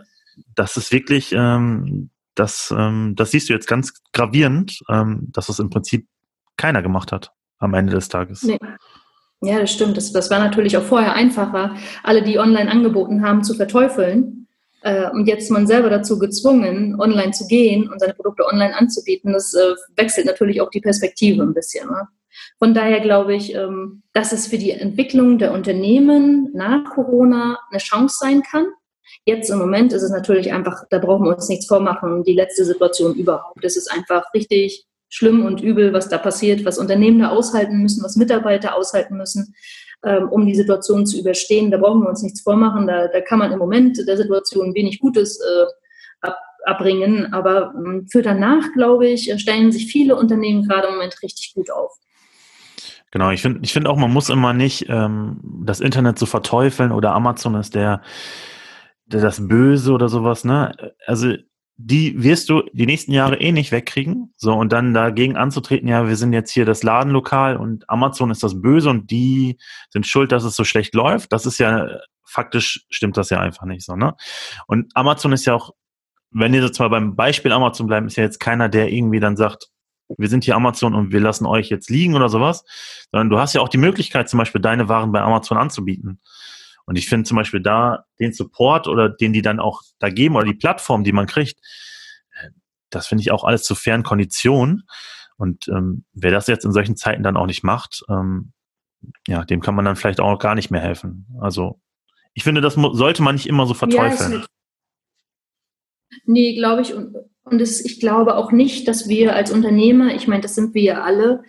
das 0.55 0.77
ist 0.79 0.91
wirklich, 0.91 1.33
ähm, 1.33 2.11
das, 2.35 2.75
ähm, 2.77 3.15
das 3.17 3.31
siehst 3.31 3.49
du 3.49 3.53
jetzt 3.53 3.67
ganz 3.67 3.93
gravierend, 4.13 4.79
ähm, 4.89 5.29
dass 5.33 5.47
das 5.47 5.59
im 5.59 5.71
Prinzip 5.71 6.07
keiner 6.57 6.83
gemacht 6.83 7.13
hat 7.13 7.33
am 7.59 7.75
Ende 7.75 7.93
des 7.93 8.09
Tages. 8.09 8.43
Nee. 8.43 8.59
Ja, 9.43 9.59
das 9.59 9.73
stimmt. 9.73 9.97
Das, 9.97 10.13
das 10.13 10.31
war 10.31 10.39
natürlich 10.39 10.77
auch 10.77 10.83
vorher 10.83 11.15
einfacher, 11.15 11.75
alle, 12.03 12.23
die 12.23 12.39
online 12.39 12.71
angeboten 12.71 13.23
haben, 13.23 13.43
zu 13.43 13.55
verteufeln. 13.55 14.47
Äh, 14.83 15.11
und 15.11 15.27
jetzt 15.27 15.51
man 15.51 15.67
selber 15.67 15.91
dazu 15.91 16.19
gezwungen, 16.19 17.01
online 17.01 17.33
zu 17.33 17.47
gehen 17.47 17.91
und 17.91 18.01
seine 18.01 18.15
Produkte 18.15 18.45
online 18.47 18.77
anzubieten. 18.77 19.33
Das 19.33 19.55
äh, 19.55 19.75
wechselt 19.97 20.27
natürlich 20.27 20.61
auch 20.61 20.71
die 20.71 20.81
Perspektive 20.81 21.43
ein 21.43 21.55
bisschen. 21.55 21.89
Ne? 21.89 22.09
Von 22.59 22.75
daher 22.75 23.01
glaube 23.01 23.35
ich, 23.35 23.55
ähm, 23.55 24.03
dass 24.13 24.33
es 24.33 24.47
für 24.47 24.59
die 24.59 24.71
Entwicklung 24.71 25.39
der 25.39 25.53
Unternehmen 25.53 26.51
nach 26.55 26.85
Corona 26.85 27.59
eine 27.71 27.79
Chance 27.79 28.17
sein 28.21 28.43
kann. 28.43 28.67
Jetzt 29.31 29.49
im 29.49 29.59
Moment 29.59 29.93
ist 29.93 30.03
es 30.03 30.11
natürlich 30.11 30.53
einfach, 30.53 30.83
da 30.91 30.99
brauchen 30.99 31.25
wir 31.25 31.37
uns 31.37 31.49
nichts 31.49 31.67
vormachen, 31.67 32.25
die 32.25 32.35
letzte 32.35 32.65
Situation 32.65 33.15
überhaupt. 33.15 33.65
Es 33.65 33.77
ist 33.77 33.89
einfach 33.89 34.25
richtig 34.35 34.87
schlimm 35.09 35.45
und 35.45 35.61
übel, 35.61 35.93
was 35.93 36.09
da 36.09 36.19
passiert, 36.19 36.65
was 36.65 36.79
Unternehmen 36.79 37.21
da 37.21 37.29
aushalten 37.29 37.77
müssen, 37.81 38.03
was 38.03 38.17
Mitarbeiter 38.17 38.75
aushalten 38.75 39.17
müssen, 39.17 39.55
ähm, 40.05 40.29
um 40.31 40.47
die 40.47 40.57
Situation 40.57 41.07
zu 41.07 41.17
überstehen. 41.17 41.71
Da 41.71 41.79
brauchen 41.79 42.03
wir 42.03 42.09
uns 42.09 42.23
nichts 42.23 42.41
vormachen. 42.41 42.89
Da, 42.89 43.07
da 43.07 43.21
kann 43.21 43.39
man 43.39 43.53
im 43.53 43.61
Moment 43.61 44.05
der 44.05 44.17
Situation 44.17 44.75
wenig 44.75 44.99
Gutes 44.99 45.39
äh, 45.39 46.27
ab, 46.27 46.37
abbringen. 46.65 47.33
Aber 47.33 47.73
ähm, 47.77 48.09
für 48.11 48.23
danach, 48.23 48.73
glaube 48.75 49.11
ich, 49.11 49.33
stellen 49.41 49.71
sich 49.71 49.87
viele 49.87 50.17
Unternehmen 50.17 50.67
gerade 50.67 50.89
im 50.89 50.95
Moment 50.95 51.23
richtig 51.23 51.53
gut 51.55 51.71
auf. 51.71 51.93
Genau, 53.13 53.31
ich 53.31 53.43
finde 53.43 53.61
ich 53.63 53.73
finde 53.73 53.91
auch, 53.91 53.97
man 53.97 54.13
muss 54.13 54.29
immer 54.29 54.53
nicht 54.53 54.87
ähm, 54.89 55.39
das 55.65 55.79
Internet 55.79 56.19
so 56.19 56.27
verteufeln 56.27 56.91
oder 56.91 57.13
Amazon 57.13 57.55
ist 57.55 57.77
der 57.77 58.03
das 59.19 59.47
Böse 59.47 59.93
oder 59.93 60.09
sowas, 60.09 60.45
ne? 60.45 60.73
Also 61.07 61.35
die 61.83 62.23
wirst 62.23 62.51
du 62.51 62.63
die 62.73 62.85
nächsten 62.85 63.13
Jahre 63.13 63.41
eh 63.41 63.53
nicht 63.53 63.73
wegkriegen. 63.73 64.35
So, 64.37 64.53
und 64.53 64.71
dann 64.71 64.93
dagegen 64.93 65.37
anzutreten, 65.37 65.89
ja, 65.89 66.07
wir 66.07 66.17
sind 66.17 66.33
jetzt 66.35 66.51
hier 66.51 66.67
das 66.67 66.83
Ladenlokal 66.83 67.57
und 67.57 67.89
Amazon 67.89 68.31
ist 68.31 68.43
das 68.43 68.61
Böse 68.61 68.91
und 68.91 69.11
die 69.11 69.57
sind 69.89 70.07
schuld, 70.07 70.31
dass 70.31 70.45
es 70.45 70.57
so 70.57 70.65
schlecht 70.65 70.95
läuft. 70.95 71.33
Das 71.33 71.47
ist 71.47 71.59
ja, 71.59 71.89
faktisch 72.27 72.85
stimmt 72.91 73.17
das 73.17 73.31
ja 73.31 73.41
einfach 73.41 73.65
nicht 73.65 73.85
so, 73.85 73.97
ne? 73.97 74.15
Und 74.67 74.95
Amazon 74.95 75.33
ist 75.33 75.47
ja 75.47 75.55
auch, 75.55 75.71
wenn 76.31 76.53
wir 76.53 76.63
jetzt 76.63 76.79
mal 76.79 76.89
beim 76.89 77.17
Beispiel 77.17 77.53
Amazon 77.53 77.87
bleiben, 77.87 78.07
ist 78.07 78.17
ja 78.17 78.25
jetzt 78.25 78.41
keiner, 78.41 78.69
der 78.69 78.93
irgendwie 78.93 79.21
dann 79.21 79.37
sagt, 79.37 79.69
wir 80.19 80.29
sind 80.29 80.45
hier 80.45 80.57
Amazon 80.57 80.95
und 80.95 81.13
wir 81.13 81.21
lassen 81.21 81.47
euch 81.47 81.71
jetzt 81.71 81.89
liegen 81.89 82.15
oder 82.15 82.29
sowas, 82.29 82.65
sondern 83.11 83.31
du 83.31 83.39
hast 83.39 83.55
ja 83.55 83.63
auch 83.63 83.69
die 83.69 83.79
Möglichkeit, 83.79 84.29
zum 84.29 84.39
Beispiel 84.39 84.61
deine 84.61 84.89
Waren 84.89 85.13
bei 85.13 85.21
Amazon 85.23 85.57
anzubieten. 85.57 86.21
Und 86.91 86.97
ich 86.97 87.09
finde 87.09 87.23
zum 87.23 87.37
Beispiel 87.37 87.61
da 87.61 88.05
den 88.19 88.33
Support 88.33 88.89
oder 88.89 89.09
den 89.09 89.33
die 89.33 89.43
dann 89.43 89.61
auch 89.61 89.83
da 90.01 90.09
geben 90.09 90.35
oder 90.35 90.45
die 90.45 90.55
Plattform, 90.55 91.05
die 91.05 91.13
man 91.13 91.27
kriegt, 91.27 91.61
äh, 92.33 92.49
das 92.91 93.07
finde 93.07 93.23
ich 93.23 93.31
auch 93.31 93.45
alles 93.45 93.63
zu 93.63 93.77
fairen 93.77 94.03
Konditionen. 94.03 94.83
Und 95.37 95.69
ähm, 95.69 96.05
wer 96.15 96.33
das 96.33 96.49
jetzt 96.49 96.65
in 96.65 96.73
solchen 96.73 96.97
Zeiten 96.97 97.23
dann 97.23 97.37
auch 97.37 97.47
nicht 97.47 97.63
macht, 97.63 98.03
ähm, 98.09 98.51
ja, 99.29 99.45
dem 99.45 99.61
kann 99.61 99.77
man 99.77 99.85
dann 99.85 99.95
vielleicht 99.95 100.19
auch 100.19 100.37
gar 100.41 100.57
nicht 100.57 100.73
mehr 100.73 100.81
helfen. 100.81 101.29
Also 101.41 101.81
ich 102.35 102.43
finde, 102.43 102.61
das 102.61 102.75
sollte 102.75 103.23
man 103.23 103.37
nicht 103.37 103.47
immer 103.47 103.69
so 103.69 103.75
verteufeln. 103.75 104.41
Ja, 104.41 104.47
nee, 106.25 106.57
glaube 106.57 106.83
ich. 106.83 106.93
Und, 106.93 107.15
und 107.45 107.61
das, 107.61 107.79
ich 107.79 108.01
glaube 108.01 108.35
auch 108.35 108.51
nicht, 108.51 108.89
dass 108.89 109.09
wir 109.09 109.37
als 109.37 109.53
Unternehmer, 109.53 110.13
ich 110.13 110.27
meine, 110.27 110.43
das 110.43 110.57
sind 110.57 110.75
wir 110.75 110.83
ja 110.83 111.03
alle, 111.03 111.45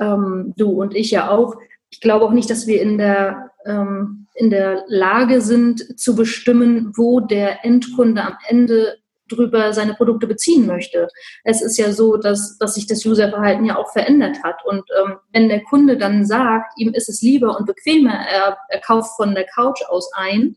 ähm, 0.00 0.54
du 0.56 0.70
und 0.70 0.94
ich 0.94 1.10
ja 1.10 1.28
auch, 1.28 1.56
ich 1.96 2.00
glaube 2.02 2.26
auch 2.26 2.32
nicht, 2.32 2.50
dass 2.50 2.66
wir 2.66 2.82
in 2.82 2.98
der 2.98 3.52
ähm, 3.64 4.26
in 4.34 4.50
der 4.50 4.84
Lage 4.86 5.40
sind 5.40 5.98
zu 5.98 6.14
bestimmen, 6.14 6.92
wo 6.94 7.20
der 7.20 7.64
Endkunde 7.64 8.22
am 8.22 8.36
Ende 8.48 8.98
drüber 9.28 9.72
seine 9.72 9.94
Produkte 9.94 10.26
beziehen 10.26 10.66
möchte. 10.66 11.08
Es 11.42 11.62
ist 11.62 11.78
ja 11.78 11.90
so, 11.90 12.18
dass, 12.18 12.58
dass 12.58 12.74
sich 12.74 12.86
das 12.86 13.04
Userverhalten 13.06 13.64
ja 13.64 13.76
auch 13.76 13.90
verändert 13.92 14.42
hat. 14.44 14.62
Und 14.66 14.84
ähm, 15.02 15.16
wenn 15.32 15.48
der 15.48 15.64
Kunde 15.64 15.96
dann 15.96 16.26
sagt, 16.26 16.78
ihm 16.78 16.92
ist 16.92 17.08
es 17.08 17.22
lieber 17.22 17.56
und 17.56 17.64
bequemer, 17.64 18.12
er, 18.12 18.58
er 18.68 18.80
kauft 18.80 19.16
von 19.16 19.34
der 19.34 19.46
Couch 19.46 19.80
aus 19.88 20.10
ein, 20.14 20.56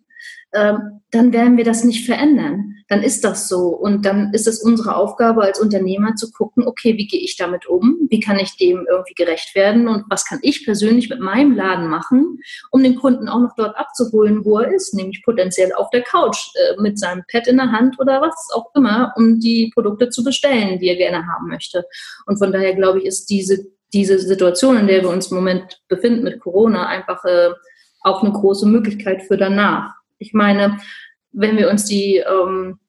ähm, 0.54 1.02
dann 1.12 1.34
werden 1.34 1.58
wir 1.58 1.64
das 1.64 1.84
nicht 1.84 2.06
verändern. 2.06 2.76
Dann 2.88 3.04
ist 3.04 3.24
das 3.24 3.48
so. 3.48 3.68
Und 3.68 4.06
dann 4.06 4.34
ist 4.34 4.48
es 4.48 4.64
unsere 4.64 4.96
Aufgabe 4.96 5.44
als 5.44 5.60
Unternehmer 5.60 6.16
zu 6.16 6.32
gucken, 6.32 6.68
okay, 6.68 6.98
wie 6.98 7.06
gehe 7.06 7.22
ich 7.22 7.38
damit 7.38 7.68
um? 7.68 8.08
Wie 8.10 8.20
kann 8.20 8.40
ich 8.40 8.58
dem 8.58 8.88
irgendwie 8.90 9.14
gerecht 9.14 9.54
werden? 9.54 9.88
Und 9.88 10.06
was 10.10 10.26
kann 10.26 10.40
ich 10.42 10.66
persönlich 10.66 11.10
mit 11.10 11.20
meinem 11.20 11.56
Laden 11.56 11.88
machen, 11.88 12.40
um 12.72 12.82
den 12.82 12.96
Kunden 12.96 13.30
auch 13.30 13.40
noch 13.40 13.54
dort 13.56 13.78
abzuholen, 13.78 14.44
wo 14.44 14.60
er 14.60 14.74
ist, 14.74 14.96
nämlich 14.96 15.24
potenziell 15.24 15.72
auf 15.74 15.90
der 15.92 16.02
Couch 16.02 16.50
äh, 16.56 16.82
mit 16.82 16.98
seinem 16.98 17.24
Pad 17.32 17.48
in 17.48 17.58
der 17.58 17.72
Hand 17.72 18.00
oder 18.00 18.22
was 18.22 18.50
auch 18.54 18.72
immer, 18.74 19.14
um 19.18 19.40
die 19.40 19.72
Produkte 19.74 20.10
zu 20.10 20.24
bestellen, 20.24 20.80
die 20.80 20.90
er 20.90 20.96
gerne 20.96 21.28
haben 21.28 21.48
möchte. 21.48 21.86
Und 22.26 22.38
von 22.38 22.52
daher 22.52 22.74
glaube 22.74 23.00
ich, 23.00 23.06
ist 23.06 23.30
diese, 23.30 23.68
diese 23.94 24.18
Situation, 24.18 24.78
in 24.78 24.88
der 24.88 25.04
wir 25.04 25.10
uns 25.10 25.28
im 25.28 25.38
Moment 25.38 25.80
befinden 25.88 26.24
mit 26.24 26.40
Corona, 26.40 26.88
einfach 26.88 27.24
äh, 27.26 27.50
auch 28.02 28.24
eine 28.24 28.32
große 28.32 28.66
Möglichkeit 28.66 29.24
für 29.24 29.38
danach. 29.38 29.99
Ich 30.20 30.34
meine, 30.34 30.78
wenn 31.32 31.58
wir 31.58 31.70
uns 31.70 31.86
die 31.86 32.18
ähm, 32.18 32.80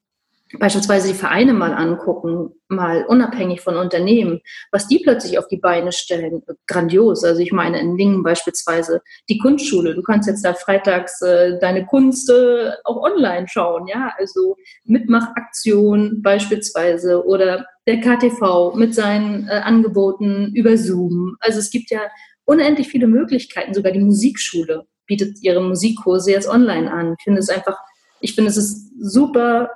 beispielsweise 0.59 1.09
die 1.09 1.19
Vereine 1.19 1.53
mal 1.53 1.73
angucken, 1.73 2.51
mal 2.69 3.05
unabhängig 3.05 3.61
von 3.61 3.77
Unternehmen, 3.77 4.41
was 4.73 4.89
die 4.89 4.99
plötzlich 4.99 5.39
auf 5.39 5.47
die 5.47 5.59
Beine 5.59 5.93
stellen, 5.93 6.43
grandios. 6.67 7.25
Also 7.25 7.41
ich 7.41 7.53
meine 7.53 7.79
in 7.79 7.97
Lingen 7.97 8.23
beispielsweise 8.23 9.01
die 9.29 9.39
Kunstschule. 9.39 9.95
Du 9.95 10.03
kannst 10.03 10.29
jetzt 10.29 10.45
da 10.45 10.55
freitags 10.55 11.23
äh, 11.23 11.59
deine 11.61 11.87
Kunst 11.87 12.31
äh, 12.31 12.73
auch 12.85 13.03
online 13.03 13.47
schauen, 13.49 13.87
ja. 13.87 14.13
Also 14.19 14.57
Mitmachaktion 14.85 16.21
beispielsweise 16.23 17.25
oder 17.25 17.67
der 17.87 18.01
KTV 18.01 18.75
mit 18.75 18.95
seinen 18.95 19.47
äh, 19.49 19.53
Angeboten 19.65 20.53
über 20.55 20.77
Zoom. 20.77 21.37
Also 21.41 21.61
es 21.61 21.71
gibt 21.71 21.91
ja 21.91 22.01
unendlich 22.45 22.89
viele 22.89 23.07
Möglichkeiten. 23.07 23.75
Sogar 23.75 23.93
die 23.93 24.01
Musikschule 24.01 24.87
bietet 25.11 25.43
ihre 25.43 25.61
Musikkurse 25.61 26.31
jetzt 26.31 26.49
online 26.49 26.91
an. 26.91 27.17
Ich 27.19 27.25
finde 27.25 27.41
es 27.41 27.49
einfach, 27.49 27.77
ich 28.21 28.37
finde 28.37 28.51
es 28.51 28.57
ist 28.57 28.93
super 29.01 29.71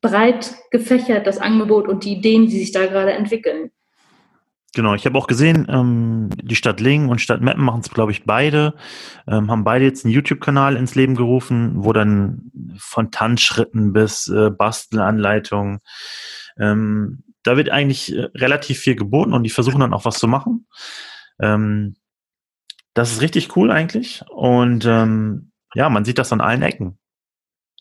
breit 0.00 0.56
gefächert, 0.72 1.28
das 1.28 1.38
Angebot 1.38 1.86
und 1.86 2.02
die 2.04 2.14
Ideen, 2.14 2.48
die 2.48 2.58
sich 2.58 2.72
da 2.72 2.86
gerade 2.86 3.12
entwickeln. 3.12 3.70
Genau, 4.74 4.94
ich 4.94 5.06
habe 5.06 5.16
auch 5.16 5.28
gesehen, 5.28 5.66
ähm, 5.70 6.30
die 6.42 6.56
Stadt 6.56 6.80
Lingen 6.80 7.10
und 7.10 7.20
Stadt 7.20 7.42
Meppen 7.42 7.62
machen 7.62 7.82
es, 7.84 7.90
glaube 7.90 8.10
ich, 8.10 8.24
beide, 8.24 8.74
ähm, 9.28 9.50
haben 9.50 9.64
beide 9.64 9.84
jetzt 9.84 10.04
einen 10.04 10.14
YouTube-Kanal 10.14 10.76
ins 10.76 10.96
Leben 10.96 11.14
gerufen, 11.14 11.74
wo 11.76 11.92
dann 11.92 12.50
von 12.78 13.12
Tanzschritten 13.12 13.92
bis 13.92 14.26
äh, 14.28 14.50
Bastelanleitungen, 14.50 15.80
ähm, 16.58 17.22
da 17.44 17.56
wird 17.56 17.70
eigentlich 17.70 18.16
äh, 18.16 18.30
relativ 18.34 18.80
viel 18.80 18.96
geboten 18.96 19.34
und 19.34 19.44
die 19.44 19.50
versuchen 19.50 19.80
dann 19.80 19.94
auch 19.94 20.06
was 20.06 20.18
zu 20.18 20.26
machen. 20.26 20.66
Ähm, 21.38 21.94
das 22.94 23.12
ist 23.12 23.20
richtig 23.20 23.56
cool 23.56 23.70
eigentlich 23.70 24.22
und 24.30 24.84
ähm, 24.86 25.52
ja, 25.74 25.88
man 25.88 26.04
sieht 26.04 26.18
das 26.18 26.32
an 26.32 26.40
allen 26.40 26.62
Ecken 26.62 26.98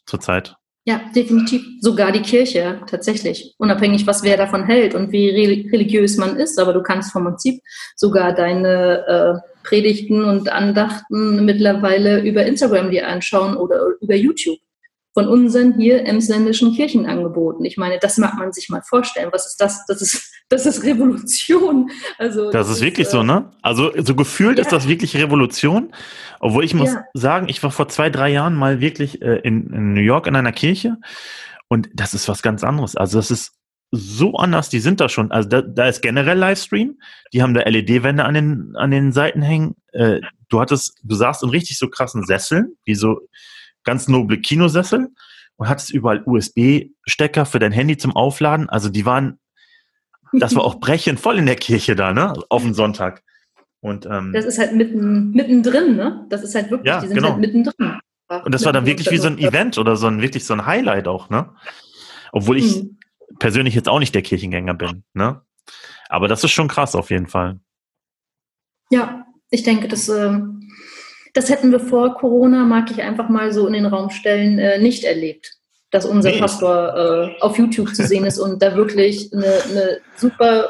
zurzeit. 0.06 0.56
Ja, 0.84 1.00
definitiv. 1.16 1.62
Sogar 1.80 2.12
die 2.12 2.24
Kirche, 2.24 2.82
tatsächlich. 2.88 3.54
Unabhängig, 3.60 4.08
was 4.08 4.24
wer 4.24 4.36
davon 4.36 4.66
hält 4.66 4.96
und 4.96 5.12
wie 5.12 5.30
religiös 5.30 6.18
man 6.18 6.38
ist. 6.38 6.60
Aber 6.60 6.74
du 6.74 6.82
kannst 6.82 7.12
vom 7.12 7.26
Prinzip 7.26 7.62
sogar 7.96 8.34
deine 8.34 9.06
äh, 9.06 9.68
Predigten 9.68 10.24
und 10.24 10.50
Andachten 10.50 11.46
mittlerweile 11.46 12.22
über 12.22 12.46
Instagram 12.48 12.90
dir 12.90 13.08
anschauen 13.08 13.58
oder 13.58 13.80
über 14.02 14.16
YouTube 14.16 14.58
von 15.14 15.28
unseren 15.28 15.74
hier 15.74 16.06
emsländischen 16.06 16.74
Kirchenangeboten. 16.74 17.66
Ich 17.66 17.78
meine, 17.78 18.00
das 18.00 18.18
mag 18.18 18.38
man 18.38 18.54
sich 18.54 18.70
mal 18.70 18.82
vorstellen. 18.82 19.30
Was 19.32 19.46
ist 19.46 19.58
das? 19.58 19.86
Das 19.86 20.02
ist, 20.02 20.32
das 20.50 20.66
ist 20.66 20.84
Revolution. 20.84 21.90
Also, 22.18 22.52
das, 22.52 22.68
das 22.68 22.78
ist 22.78 22.82
wirklich 22.82 23.08
äh, 23.08 23.12
so, 23.12 23.24
ne? 23.24 23.52
Also, 23.62 23.92
so 23.98 24.16
gefühlt 24.16 24.58
ja. 24.58 24.64
ist 24.64 24.72
das 24.72 24.88
wirklich 24.88 25.16
Revolution. 25.18 25.94
Obwohl 26.40 26.64
ich 26.64 26.74
muss 26.74 26.94
ja. 26.94 27.04
sagen, 27.14 27.50
ich 27.50 27.62
war 27.62 27.72
vor 27.72 27.90
zwei, 27.90 28.10
drei 28.10 28.30
Jahren 28.30 28.56
mal 28.56 28.80
wirklich 28.80 29.22
äh, 29.22 29.40
in, 29.40 29.68
in 29.74 29.94
New 29.94 30.02
York 30.02 30.28
in 30.28 30.36
einer 30.36 30.54
Kirche 30.54 30.98
und 31.68 31.90
das 31.94 32.14
ist 32.14 32.28
was 32.28 32.42
ganz 32.42 32.64
anderes. 32.64 32.96
Also, 32.96 33.18
das 33.18 33.32
ist 33.32 33.54
so 33.92 34.36
anders, 34.36 34.70
die 34.70 34.80
sind 34.80 35.02
da 35.02 35.10
schon. 35.10 35.32
Also 35.32 35.50
da, 35.50 35.62
da 35.62 35.88
ist 35.90 36.02
generell 36.02 36.38
Livestream, 36.38 36.98
die 37.34 37.44
haben 37.44 37.54
da 37.54 37.62
LED-Wände 37.64 38.24
an 38.24 38.34
den, 38.34 38.74
an 38.78 38.90
den 38.90 39.12
Seiten 39.12 39.42
hängen. 39.42 39.76
Äh, 39.92 40.22
du 40.48 40.62
hattest, 40.62 40.98
du 41.04 41.14
saßt 41.14 41.44
in 41.44 41.50
richtig 41.50 41.78
so 41.78 41.90
krassen 41.90 42.26
Sesseln, 42.26 42.78
wie 42.86 42.96
so 42.96 43.20
ganz 43.84 44.08
noble 44.08 44.40
Kinosessel 44.40 45.10
und 45.58 45.70
hattest 45.70 45.92
überall 45.92 46.24
USB-Stecker 46.26 47.46
für 47.46 47.60
dein 47.60 47.72
Handy 47.72 47.98
zum 47.98 48.16
Aufladen. 48.16 48.70
Also 48.70 48.90
die 48.90 49.06
waren, 49.06 49.40
das 50.34 50.56
war 50.56 50.64
auch 50.64 50.76
brechend 50.80 51.20
voll 51.20 51.38
in 51.38 51.46
der 51.46 51.56
Kirche 51.56 51.96
da, 51.96 52.14
ne? 52.14 52.34
Auf 52.50 52.64
dem 52.64 52.74
Sonntag. 52.74 53.24
Und, 53.80 54.06
ähm, 54.06 54.32
das 54.34 54.46
ist 54.46 54.60
halt 54.60 54.74
mitten, 54.74 55.32
mittendrin, 55.32 55.96
ne? 55.96 56.26
Das 56.30 56.44
ist 56.44 56.56
halt 56.56 56.70
wirklich, 56.70 56.88
ja, 56.88 57.02
die 57.02 57.08
sind 57.08 57.16
genau. 57.16 57.32
halt 57.32 57.40
mittendrin. 57.40 58.00
Und 58.46 58.54
das 58.54 58.64
war 58.64 58.72
dann 58.72 58.86
wirklich 58.86 59.12
wie 59.12 59.18
so 59.18 59.28
ein 59.28 59.38
Event 59.38 59.78
oder 59.78 59.98
so 59.98 60.08
ein, 60.08 60.22
wirklich 60.22 60.46
so 60.46 60.54
ein 60.54 60.66
Highlight 60.66 61.08
auch, 61.08 61.30
ne? 61.30 61.54
Obwohl 62.32 62.58
ich 62.58 62.84
mhm. 62.84 62.98
persönlich 63.40 63.76
jetzt 63.76 63.90
auch 63.90 64.00
nicht 64.00 64.16
der 64.16 64.22
Kirchengänger 64.22 64.74
bin, 64.74 65.04
ne? 65.14 65.42
Aber 66.08 66.28
das 66.28 66.44
ist 66.44 66.52
schon 66.52 66.68
krass 66.68 66.96
auf 66.96 67.10
jeden 67.10 67.28
Fall. 67.28 67.60
Ja, 68.90 69.26
ich 69.50 69.64
denke, 69.64 69.88
das, 69.88 70.08
äh, 70.10 70.40
das 71.34 71.50
hätten 71.50 71.72
wir 71.72 71.80
vor 71.80 72.16
Corona, 72.16 72.66
mag 72.66 72.92
ich 72.92 73.02
einfach 73.02 73.30
mal 73.30 73.52
so 73.52 73.68
in 73.68 73.74
den 73.74 73.86
Raum 73.86 74.10
stellen, 74.10 74.60
äh, 74.60 74.80
nicht 74.80 75.04
erlebt, 75.04 75.58
dass 75.90 76.06
unser 76.06 76.32
nee. 76.32 76.40
Pastor 76.40 77.36
äh, 77.38 77.42
auf 77.42 77.58
YouTube 77.58 77.96
zu 77.96 78.06
sehen 78.06 78.26
ist 78.26 78.40
und 78.40 78.62
da 78.62 78.76
wirklich 78.76 79.32
eine, 79.34 79.46
eine 79.70 79.98
super 80.16 80.70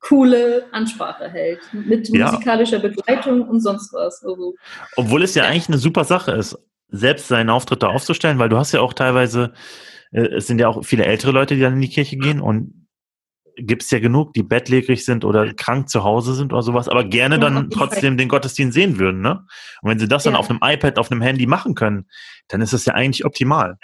coole 0.00 0.64
Ansprache 0.72 1.28
hält 1.28 1.60
mit 1.72 2.08
ja. 2.08 2.30
musikalischer 2.30 2.78
Begleitung 2.78 3.46
und 3.48 3.60
sonst 3.60 3.92
was. 3.92 4.24
Also, 4.24 4.54
Obwohl 4.96 5.22
es 5.22 5.34
ja, 5.34 5.44
ja, 5.44 5.50
eigentlich 5.50 5.68
eine 5.68 5.78
super 5.78 6.04
Sache 6.04 6.32
ist, 6.32 6.58
selbst 6.88 7.28
seinen 7.28 7.50
Auftritt 7.50 7.82
da 7.82 7.88
aufzustellen, 7.88 8.38
weil 8.38 8.48
du 8.48 8.56
hast 8.56 8.72
ja 8.72 8.80
auch 8.80 8.94
teilweise, 8.94 9.52
äh, 10.12 10.22
es 10.22 10.46
sind 10.46 10.58
ja 10.58 10.68
auch 10.68 10.84
viele 10.84 11.04
ältere 11.04 11.32
Leute, 11.32 11.54
die 11.54 11.60
dann 11.60 11.74
in 11.74 11.80
die 11.80 11.90
Kirche 11.90 12.16
gehen 12.16 12.40
und 12.40 12.79
gibt 13.56 13.82
es 13.82 13.90
ja 13.90 13.98
genug, 13.98 14.32
die 14.34 14.42
bettlägerig 14.42 15.04
sind 15.04 15.24
oder 15.24 15.52
krank 15.54 15.88
zu 15.88 16.04
Hause 16.04 16.34
sind 16.34 16.52
oder 16.52 16.62
sowas, 16.62 16.88
aber 16.88 17.04
gerne 17.04 17.36
ja, 17.36 17.40
dann 17.40 17.70
trotzdem 17.70 18.16
den 18.16 18.28
Gottesdienst 18.28 18.74
sehen 18.74 18.98
würden. 18.98 19.20
Ne? 19.20 19.44
Und 19.82 19.90
wenn 19.90 19.98
sie 19.98 20.08
das 20.08 20.24
ja. 20.24 20.30
dann 20.30 20.38
auf 20.38 20.50
einem 20.50 20.60
iPad, 20.62 20.98
auf 20.98 21.10
einem 21.10 21.22
Handy 21.22 21.46
machen 21.46 21.74
können, 21.74 22.06
dann 22.48 22.60
ist 22.60 22.72
das 22.72 22.84
ja 22.84 22.94
eigentlich 22.94 23.24
optimal. 23.24 23.78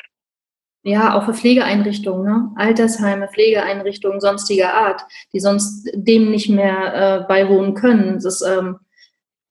Ja, 0.83 1.15
auch 1.15 1.25
für 1.25 1.35
Pflegeeinrichtungen, 1.35 2.25
ne? 2.25 2.51
Altersheime, 2.55 3.27
Pflegeeinrichtungen 3.27 4.21
sonstiger 4.21 4.73
Art, 4.73 5.03
die 5.33 5.41
sonst 5.41 5.91
dem 5.93 6.31
nicht 6.31 6.49
mehr 6.49 6.95
äh, 6.95 7.27
beiwohnen 7.27 7.75
können. 7.75 8.15
Das 8.15 8.41
ist 8.41 8.43
ähm, 8.43 8.79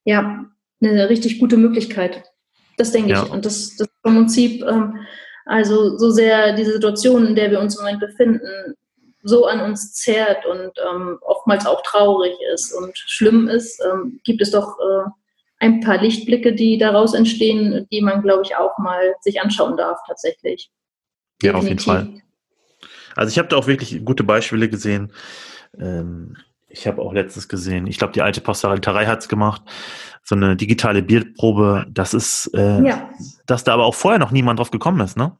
ja 0.04 0.46
eine 0.80 1.10
richtig 1.10 1.38
gute 1.38 1.58
Möglichkeit. 1.58 2.24
Das 2.78 2.92
denke 2.92 3.10
ja. 3.10 3.22
ich. 3.22 3.30
Und 3.30 3.44
das, 3.44 3.76
das 3.76 3.86
im 4.04 4.14
Prinzip, 4.14 4.64
ähm, 4.64 4.96
also 5.44 5.98
so 5.98 6.10
sehr 6.10 6.54
diese 6.54 6.72
Situation, 6.72 7.26
in 7.26 7.34
der 7.34 7.50
wir 7.50 7.60
uns 7.60 7.76
im 7.76 7.84
Moment 7.84 8.00
befinden, 8.00 8.74
so 9.26 9.46
an 9.46 9.60
uns 9.60 9.92
zerrt 9.92 10.46
und 10.46 10.72
ähm, 10.88 11.18
oftmals 11.22 11.66
auch 11.66 11.82
traurig 11.82 12.34
ist 12.54 12.72
und 12.72 12.96
schlimm 12.96 13.48
ist, 13.48 13.82
ähm, 13.84 14.20
gibt 14.24 14.40
es 14.40 14.52
doch 14.52 14.78
äh, 14.78 15.10
ein 15.58 15.80
paar 15.80 15.98
Lichtblicke, 16.00 16.54
die 16.54 16.78
daraus 16.78 17.12
entstehen, 17.12 17.86
die 17.90 18.02
man, 18.02 18.22
glaube 18.22 18.42
ich, 18.44 18.54
auch 18.56 18.78
mal 18.78 19.14
sich 19.20 19.40
anschauen 19.40 19.76
darf 19.76 19.98
tatsächlich. 20.06 20.70
Ja, 21.42 21.54
auf 21.54 21.64
jeden 21.64 21.80
Fall. 21.80 22.22
Also 23.16 23.30
ich 23.30 23.38
habe 23.38 23.48
da 23.48 23.56
auch 23.56 23.66
wirklich 23.66 24.04
gute 24.04 24.22
Beispiele 24.22 24.68
gesehen. 24.68 25.12
Ähm, 25.78 26.36
ich 26.68 26.86
habe 26.86 27.02
auch 27.02 27.12
letztes 27.12 27.48
gesehen, 27.48 27.86
ich 27.86 27.98
glaube, 27.98 28.12
die 28.12 28.22
alte 28.22 28.40
Pastoralterei 28.40 29.06
hat 29.06 29.20
es 29.20 29.28
gemacht, 29.28 29.62
so 30.22 30.34
eine 30.34 30.54
digitale 30.56 31.02
Bierprobe. 31.02 31.86
Das 31.88 32.14
ist, 32.14 32.50
äh, 32.54 32.86
ja. 32.86 33.10
dass 33.46 33.64
da 33.64 33.74
aber 33.74 33.86
auch 33.86 33.94
vorher 33.94 34.18
noch 34.18 34.30
niemand 34.30 34.60
drauf 34.60 34.70
gekommen 34.70 35.00
ist, 35.00 35.16
ne? 35.16 35.36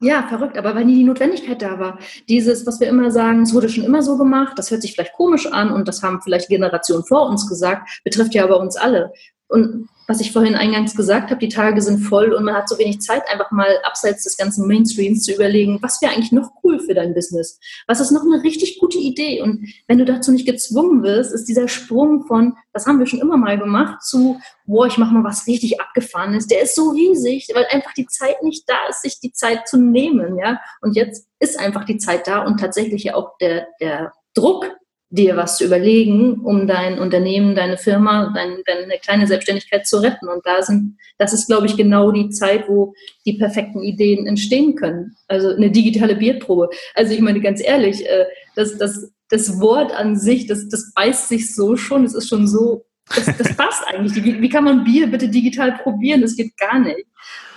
Ja, 0.00 0.28
verrückt, 0.28 0.56
aber 0.56 0.76
weil 0.76 0.84
nie 0.84 0.94
die 0.94 1.04
Notwendigkeit 1.04 1.60
da 1.60 1.80
war. 1.80 1.98
Dieses, 2.28 2.64
was 2.66 2.78
wir 2.78 2.86
immer 2.86 3.10
sagen, 3.10 3.42
es 3.42 3.52
wurde 3.52 3.68
schon 3.68 3.82
immer 3.82 4.00
so 4.00 4.16
gemacht, 4.16 4.52
das 4.56 4.70
hört 4.70 4.80
sich 4.80 4.94
vielleicht 4.94 5.14
komisch 5.14 5.46
an 5.46 5.72
und 5.72 5.88
das 5.88 6.04
haben 6.04 6.22
vielleicht 6.22 6.48
Generationen 6.48 7.04
vor 7.04 7.28
uns 7.28 7.48
gesagt, 7.48 8.00
betrifft 8.04 8.32
ja 8.34 8.44
aber 8.44 8.60
uns 8.60 8.76
alle. 8.76 9.12
Und 9.48 9.88
was 10.08 10.22
ich 10.22 10.32
vorhin 10.32 10.54
eingangs 10.54 10.96
gesagt 10.96 11.30
habe, 11.30 11.38
die 11.38 11.50
Tage 11.50 11.82
sind 11.82 11.98
voll 11.98 12.32
und 12.32 12.42
man 12.42 12.54
hat 12.54 12.66
so 12.66 12.78
wenig 12.78 13.00
Zeit, 13.02 13.22
einfach 13.30 13.50
mal 13.50 13.68
abseits 13.84 14.24
des 14.24 14.38
ganzen 14.38 14.66
Mainstreams 14.66 15.22
zu 15.22 15.34
überlegen, 15.34 15.78
was 15.82 16.00
wäre 16.00 16.12
eigentlich 16.12 16.32
noch 16.32 16.50
cool 16.64 16.80
für 16.80 16.94
dein 16.94 17.12
Business? 17.12 17.60
Was 17.86 18.00
ist 18.00 18.10
noch 18.10 18.22
eine 18.22 18.42
richtig 18.42 18.78
gute 18.78 18.98
Idee? 18.98 19.42
Und 19.42 19.68
wenn 19.86 19.98
du 19.98 20.06
dazu 20.06 20.32
nicht 20.32 20.46
gezwungen 20.46 21.02
wirst, 21.02 21.34
ist 21.34 21.44
dieser 21.44 21.68
Sprung 21.68 22.24
von, 22.26 22.54
das 22.72 22.86
haben 22.86 22.98
wir 22.98 23.06
schon 23.06 23.20
immer 23.20 23.36
mal 23.36 23.58
gemacht, 23.58 24.02
zu, 24.02 24.40
boah, 24.64 24.86
ich 24.86 24.96
mache 24.96 25.12
mal 25.12 25.24
was 25.24 25.46
richtig 25.46 25.78
abgefahrenes, 25.78 26.46
der 26.46 26.62
ist 26.62 26.74
so 26.74 26.88
riesig, 26.88 27.46
weil 27.52 27.66
einfach 27.70 27.92
die 27.92 28.06
Zeit 28.06 28.42
nicht 28.42 28.64
da 28.66 28.88
ist, 28.88 29.02
sich 29.02 29.20
die 29.20 29.32
Zeit 29.32 29.68
zu 29.68 29.76
nehmen, 29.76 30.38
ja. 30.38 30.58
Und 30.80 30.96
jetzt 30.96 31.26
ist 31.38 31.58
einfach 31.58 31.84
die 31.84 31.98
Zeit 31.98 32.26
da 32.26 32.44
und 32.44 32.58
tatsächlich 32.58 33.04
ja 33.04 33.14
auch 33.14 33.36
der, 33.42 33.66
der 33.78 34.12
Druck 34.32 34.77
dir 35.10 35.36
was 35.36 35.56
zu 35.56 35.64
überlegen, 35.64 36.40
um 36.40 36.66
dein 36.66 36.98
Unternehmen, 36.98 37.54
deine 37.54 37.78
Firma, 37.78 38.30
dein, 38.34 38.58
deine 38.66 38.98
kleine 38.98 39.26
Selbstständigkeit 39.26 39.86
zu 39.86 40.02
retten. 40.02 40.28
Und 40.28 40.44
da 40.44 40.62
sind, 40.62 40.98
das 41.16 41.32
ist, 41.32 41.46
glaube 41.46 41.66
ich, 41.66 41.76
genau 41.76 42.10
die 42.10 42.28
Zeit, 42.28 42.68
wo 42.68 42.92
die 43.24 43.34
perfekten 43.34 43.82
Ideen 43.82 44.26
entstehen 44.26 44.74
können. 44.74 45.16
Also 45.26 45.54
eine 45.54 45.70
digitale 45.70 46.14
Bierprobe. 46.14 46.68
Also 46.94 47.14
ich 47.14 47.20
meine 47.20 47.40
ganz 47.40 47.62
ehrlich, 47.62 48.06
äh, 48.06 48.26
das, 48.54 48.76
das, 48.76 49.10
das 49.30 49.60
Wort 49.60 49.92
an 49.92 50.16
sich, 50.18 50.46
das, 50.46 50.68
das 50.68 50.92
beißt 50.94 51.28
sich 51.28 51.54
so 51.54 51.76
schon, 51.76 52.04
es 52.04 52.14
ist 52.14 52.28
schon 52.28 52.46
so, 52.46 52.84
das, 53.14 53.24
das 53.24 53.56
passt 53.56 53.84
eigentlich. 53.86 54.22
Wie, 54.22 54.42
wie 54.42 54.48
kann 54.50 54.64
man 54.64 54.84
Bier 54.84 55.06
bitte 55.06 55.28
digital 55.28 55.78
probieren? 55.82 56.20
Das 56.20 56.36
geht 56.36 56.54
gar 56.58 56.78
nicht. 56.78 57.06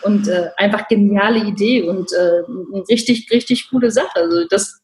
Und 0.04 0.30
äh, 0.30 0.52
einfach 0.56 0.88
geniale 0.88 1.40
Idee 1.40 1.84
und 1.84 2.14
äh, 2.14 2.44
eine 2.48 2.84
richtig, 2.90 3.30
richtig 3.30 3.70
coole 3.70 3.92
Sache. 3.92 4.16
Also 4.16 4.48
das, 4.50 4.80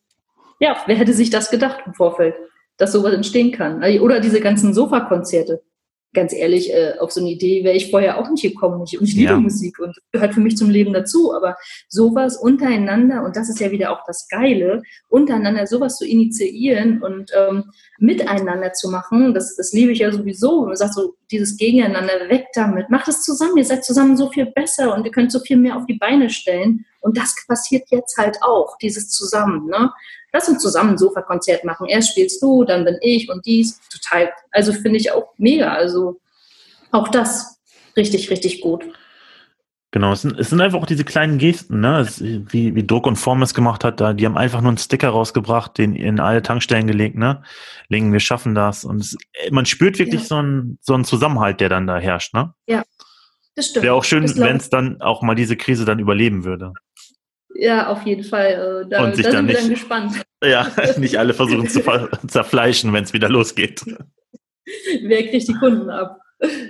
ja, 0.59 0.75
wer 0.86 0.97
hätte 0.97 1.13
sich 1.13 1.29
das 1.29 1.50
gedacht 1.50 1.79
im 1.86 1.93
Vorfeld? 1.93 2.36
Dass 2.77 2.91
sowas 2.91 3.13
entstehen 3.13 3.51
kann. 3.51 3.84
Oder 4.00 4.19
diese 4.19 4.41
ganzen 4.41 4.74
Sofakonzerte. 4.74 5.62
Ganz 6.13 6.34
ehrlich, 6.34 6.74
äh, 6.74 6.93
auf 7.00 7.12
so 7.12 7.19
eine 7.19 7.29
Idee 7.29 7.63
wäre 7.63 7.75
ich 7.75 7.91
vorher 7.91 8.17
auch 8.17 8.29
nicht 8.29 8.41
gekommen. 8.41 8.79
Und 8.79 8.91
ich 8.91 9.13
liebe 9.13 9.34
ja. 9.34 9.39
Musik 9.39 9.77
und 9.77 9.96
gehört 10.12 10.34
für 10.34 10.39
mich 10.39 10.55
zum 10.57 10.69
Leben 10.69 10.93
dazu. 10.93 11.34
Aber 11.34 11.57
sowas 11.89 12.38
untereinander, 12.38 13.24
und 13.24 13.36
das 13.36 13.50
ist 13.50 13.60
ja 13.60 13.72
wieder 13.72 13.91
auch 13.91 14.03
das 14.07 14.27
Geile, 14.29 14.81
untereinander 15.10 15.67
sowas 15.67 15.98
zu 15.98 16.07
initiieren 16.07 17.03
und 17.03 17.31
ähm, 17.38 17.65
miteinander 18.00 18.72
zu 18.74 18.89
machen, 18.89 19.34
das, 19.34 19.57
das 19.57 19.74
liebe 19.74 19.91
ich 19.91 20.00
ja 20.00 20.12
sowieso. 20.12 20.65
Man 20.65 20.77
sagt 20.77 20.93
so, 20.93 21.15
dieses 21.29 21.57
Gegeneinander, 21.57 22.29
weg 22.29 22.48
damit, 22.53 22.89
macht 22.89 23.10
es 23.10 23.22
zusammen, 23.22 23.57
ihr 23.57 23.65
seid 23.65 23.84
zusammen 23.84 24.15
so 24.15 24.31
viel 24.31 24.46
besser 24.46 24.96
und 24.96 25.05
ihr 25.05 25.12
könnt 25.12 25.31
so 25.31 25.39
viel 25.39 25.57
mehr 25.57 25.75
auf 25.75 25.86
die 25.86 25.98
Beine 25.98 26.29
stellen. 26.29 26.86
Und 27.01 27.17
das 27.17 27.36
passiert 27.48 27.89
jetzt 27.91 28.17
halt 28.17 28.38
auch, 28.41 28.77
dieses 28.79 29.10
Zusammen. 29.10 29.67
Ne? 29.67 29.91
Lass 30.38 30.48
uns 30.48 30.62
zusammen 30.62 30.91
ein 30.91 30.98
Sofa-Konzert 30.98 31.63
machen. 31.63 31.88
Erst 31.88 32.12
spielst 32.12 32.41
du, 32.41 32.63
dann 32.63 32.86
bin 32.86 32.98
ich 33.01 33.29
und 33.29 33.46
dies. 33.46 33.79
Total, 33.89 34.32
also 34.51 34.72
finde 34.72 34.98
ich 34.98 35.12
auch 35.12 35.34
mega. 35.38 35.74
Also 35.74 36.20
auch 36.91 37.08
das 37.08 37.60
richtig, 37.96 38.29
richtig 38.29 38.62
gut. 38.62 38.86
Genau, 39.91 40.12
es 40.12 40.22
sind, 40.22 40.38
es 40.38 40.50
sind 40.50 40.62
einfach 40.62 40.79
auch 40.79 40.86
diese 40.86 41.06
kleinen 41.06 41.38
Gesten, 41.38 41.79
ne? 41.79 42.01
Es, 42.01 42.22
wie, 42.22 42.75
wie 42.75 42.86
Druck 42.86 43.08
und 43.08 43.15
Form 43.15 43.41
es 43.41 43.53
gemacht 43.53 43.84
hat, 43.84 44.01
da, 44.01 44.13
die 44.13 44.25
haben 44.25 44.38
einfach 44.38 44.60
nur 44.62 44.70
einen 44.70 44.77
Sticker 44.77 45.10
rausgebracht, 45.10 45.77
den 45.77 45.96
in 45.96 46.20
alle 46.20 46.41
Tankstellen 46.41 46.88
gelegt, 46.88 47.15
ne? 47.15 47.41
Lingen, 47.88 48.12
wir 48.12 48.20
schaffen 48.20 48.53
das. 48.53 48.84
Und 48.84 49.00
es, 49.00 49.17
man 49.50 49.65
spürt 49.65 49.98
wirklich 49.98 50.22
ja. 50.22 50.27
so, 50.27 50.36
einen, 50.36 50.77
so 50.82 50.94
einen 50.94 51.06
Zusammenhalt, 51.06 51.62
der 51.62 51.70
dann 51.70 51.88
da 51.88 51.98
herrscht, 51.98 52.34
ne? 52.34 52.53
Ja. 52.67 52.84
Das 53.56 53.67
stimmt. 53.67 53.86
Wäre 53.86 53.96
auch 53.96 54.03
schön, 54.03 54.24
wenn 54.38 54.58
es 54.58 54.70
dann 54.70 55.01
auch 55.01 55.24
mal 55.24 55.34
diese 55.34 55.58
Krise 55.58 55.84
dann 55.84 55.98
überleben 55.98 56.44
würde. 56.44 56.74
Ja, 57.56 57.88
auf 57.88 58.06
jeden 58.06 58.24
Fall. 58.24 58.84
Äh, 58.86 58.89
da, 58.89 59.03
und 59.03 59.15
sich 59.15 59.25
da 59.25 59.32
dann 59.32 59.48
sind 59.48 59.56
wir 59.56 59.62
dann 59.62 59.70
gespannt. 59.70 60.25
Ja, 60.44 60.72
nicht 60.98 61.17
alle 61.17 61.34
versuchen 61.34 61.67
zu 61.67 61.82
zerfleischen, 62.27 62.94
wenn 62.94 63.03
es 63.03 63.13
wieder 63.13 63.29
losgeht. 63.29 63.84
Wer 65.01 65.27
kriegt 65.27 65.48
die 65.48 65.53
Kunden 65.53 65.89
ab? 65.89 66.20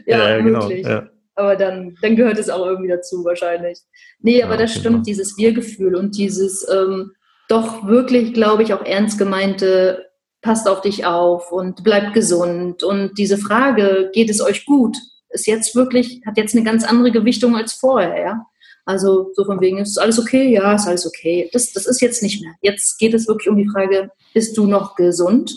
Ja, 0.05 0.29
ja 0.29 0.37
genau, 0.41 0.61
wirklich. 0.61 0.85
Ja. 0.85 1.09
Aber 1.35 1.55
dann, 1.55 1.95
dann 2.01 2.15
gehört 2.15 2.39
es 2.39 2.49
auch 2.49 2.65
irgendwie 2.65 2.89
dazu 2.89 3.23
wahrscheinlich. 3.23 3.79
Nee, 4.19 4.41
aber 4.41 4.53
ja, 4.53 4.61
das 4.61 4.71
stimmt, 4.71 4.85
genau. 4.85 5.03
dieses 5.03 5.37
Wir-Gefühl 5.37 5.95
und 5.95 6.17
dieses 6.17 6.67
ähm, 6.67 7.11
doch 7.47 7.87
wirklich, 7.87 8.33
glaube 8.33 8.63
ich, 8.63 8.73
auch 8.73 8.83
ernst 8.83 9.17
gemeinte, 9.17 10.07
passt 10.41 10.67
auf 10.67 10.81
dich 10.81 11.05
auf 11.05 11.51
und 11.51 11.83
bleibt 11.83 12.13
gesund. 12.13 12.83
Und 12.83 13.17
diese 13.17 13.37
Frage, 13.37 14.09
geht 14.13 14.29
es 14.29 14.41
euch 14.41 14.65
gut, 14.65 14.97
ist 15.29 15.47
jetzt 15.47 15.75
wirklich, 15.75 16.21
hat 16.25 16.37
jetzt 16.37 16.55
eine 16.55 16.63
ganz 16.63 16.83
andere 16.83 17.11
Gewichtung 17.11 17.55
als 17.55 17.73
vorher, 17.73 18.19
ja. 18.19 18.45
Also 18.87 19.31
so 19.35 19.43
von 19.43 19.59
wegen, 19.59 19.79
ist 19.79 19.99
alles 19.99 20.17
okay? 20.17 20.49
Ja, 20.49 20.73
ist 20.73 20.87
alles 20.87 21.05
okay. 21.05 21.49
Das, 21.51 21.73
das 21.73 21.85
ist 21.87 22.01
jetzt 22.01 22.23
nicht 22.23 22.41
mehr. 22.41 22.53
Jetzt 22.61 22.97
geht 22.97 23.13
es 23.13 23.27
wirklich 23.27 23.49
um 23.49 23.57
die 23.57 23.67
Frage, 23.67 24.09
bist 24.33 24.57
du 24.57 24.65
noch 24.65 24.95
gesund? 24.95 25.53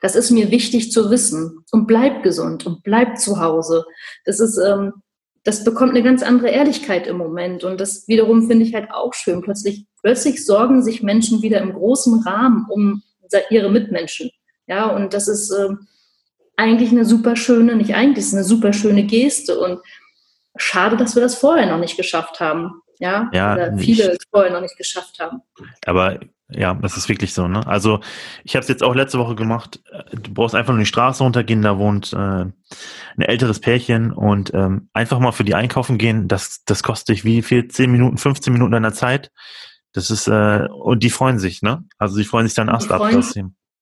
Das 0.00 0.16
ist 0.16 0.30
mir 0.30 0.50
wichtig 0.50 0.90
zu 0.90 1.10
wissen. 1.10 1.62
Und 1.72 1.86
bleib 1.86 2.22
gesund 2.22 2.64
und 2.64 2.82
bleib 2.82 3.18
zu 3.18 3.38
Hause. 3.38 3.84
Das 4.24 4.40
ist, 4.40 4.56
ähm, 4.56 4.94
das 5.44 5.62
bekommt 5.62 5.90
eine 5.90 6.02
ganz 6.02 6.22
andere 6.22 6.48
Ehrlichkeit 6.48 7.06
im 7.06 7.18
Moment. 7.18 7.64
Und 7.64 7.82
das 7.82 8.08
wiederum 8.08 8.48
finde 8.48 8.64
ich 8.64 8.74
halt 8.74 8.90
auch 8.90 9.12
schön. 9.12 9.42
Plötzlich, 9.42 9.84
plötzlich 10.00 10.46
sorgen 10.46 10.82
sich 10.82 11.02
Menschen 11.02 11.42
wieder 11.42 11.60
im 11.60 11.74
großen 11.74 12.22
Rahmen 12.22 12.64
um 12.70 13.02
ihre 13.50 13.70
Mitmenschen. 13.70 14.30
Ja, 14.66 14.86
und 14.86 15.12
das 15.12 15.28
ist 15.28 15.50
äh, 15.50 15.68
eigentlich 16.56 16.92
eine 16.92 17.04
super 17.04 17.36
schöne, 17.36 17.76
nicht 17.76 17.94
eigentlich, 17.94 18.24
ist 18.24 18.32
eine 18.32 18.44
super 18.44 18.72
schöne 18.72 19.04
Geste. 19.04 19.60
Und 19.60 19.80
schade, 20.56 20.96
dass 20.96 21.14
wir 21.14 21.22
das 21.22 21.36
vorher 21.36 21.66
noch 21.66 21.78
nicht 21.78 21.96
geschafft 21.96 22.40
haben. 22.40 22.82
Ja, 22.98 23.30
ja 23.32 23.54
Oder 23.54 23.78
viele 23.78 24.12
es 24.12 24.26
vorher 24.30 24.52
noch 24.52 24.60
nicht 24.60 24.76
geschafft 24.76 25.18
haben. 25.20 25.40
Aber 25.86 26.20
ja, 26.52 26.74
das 26.74 26.96
ist 26.96 27.08
wirklich 27.08 27.32
so. 27.32 27.48
Ne? 27.48 27.66
Also 27.66 28.00
ich 28.44 28.56
habe 28.56 28.62
es 28.62 28.68
jetzt 28.68 28.82
auch 28.82 28.94
letzte 28.94 29.18
Woche 29.18 29.34
gemacht. 29.34 29.80
Du 30.12 30.34
brauchst 30.34 30.54
einfach 30.54 30.72
nur 30.72 30.80
die 30.80 30.86
Straße 30.86 31.22
runtergehen, 31.22 31.62
da 31.62 31.78
wohnt 31.78 32.12
äh, 32.12 32.16
ein 32.16 32.54
älteres 33.16 33.60
Pärchen 33.60 34.12
und 34.12 34.52
ähm, 34.52 34.88
einfach 34.92 35.18
mal 35.18 35.32
für 35.32 35.44
die 35.44 35.54
einkaufen 35.54 35.96
gehen. 35.96 36.28
Das, 36.28 36.62
das 36.66 36.82
kostet 36.82 37.16
dich 37.16 37.24
wie 37.24 37.42
viel? 37.42 37.68
10 37.68 37.90
Minuten, 37.90 38.18
15 38.18 38.52
Minuten 38.52 38.72
deiner 38.72 38.92
Zeit. 38.92 39.30
Das 39.92 40.10
ist 40.10 40.28
äh, 40.28 40.68
und 40.70 41.02
die 41.02 41.10
freuen 41.10 41.38
sich, 41.38 41.62
ne? 41.62 41.84
Also 41.98 42.16
die 42.16 42.24
freuen 42.24 42.46
sich 42.46 42.54
dann 42.54 42.68
Ast 42.68 42.92
ab. 42.92 43.00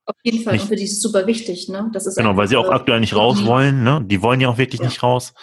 Auf 0.06 0.16
jeden 0.22 0.42
Fall. 0.42 0.54
Nicht, 0.54 0.62
und 0.62 0.68
für 0.68 0.76
die 0.76 0.84
ist 0.84 0.92
es 0.92 1.02
super 1.02 1.26
wichtig, 1.26 1.68
ne? 1.68 1.90
Das 1.92 2.06
ist 2.06 2.16
genau, 2.16 2.36
weil 2.36 2.48
sie 2.48 2.56
auch 2.56 2.70
aktuell 2.70 3.00
nicht 3.00 3.14
raus 3.14 3.44
wollen, 3.44 3.82
ne? 3.82 4.02
Die 4.06 4.22
wollen 4.22 4.40
ja 4.40 4.48
auch 4.48 4.56
wirklich 4.56 4.80
ja. 4.80 4.86
nicht 4.86 5.02
raus. 5.02 5.34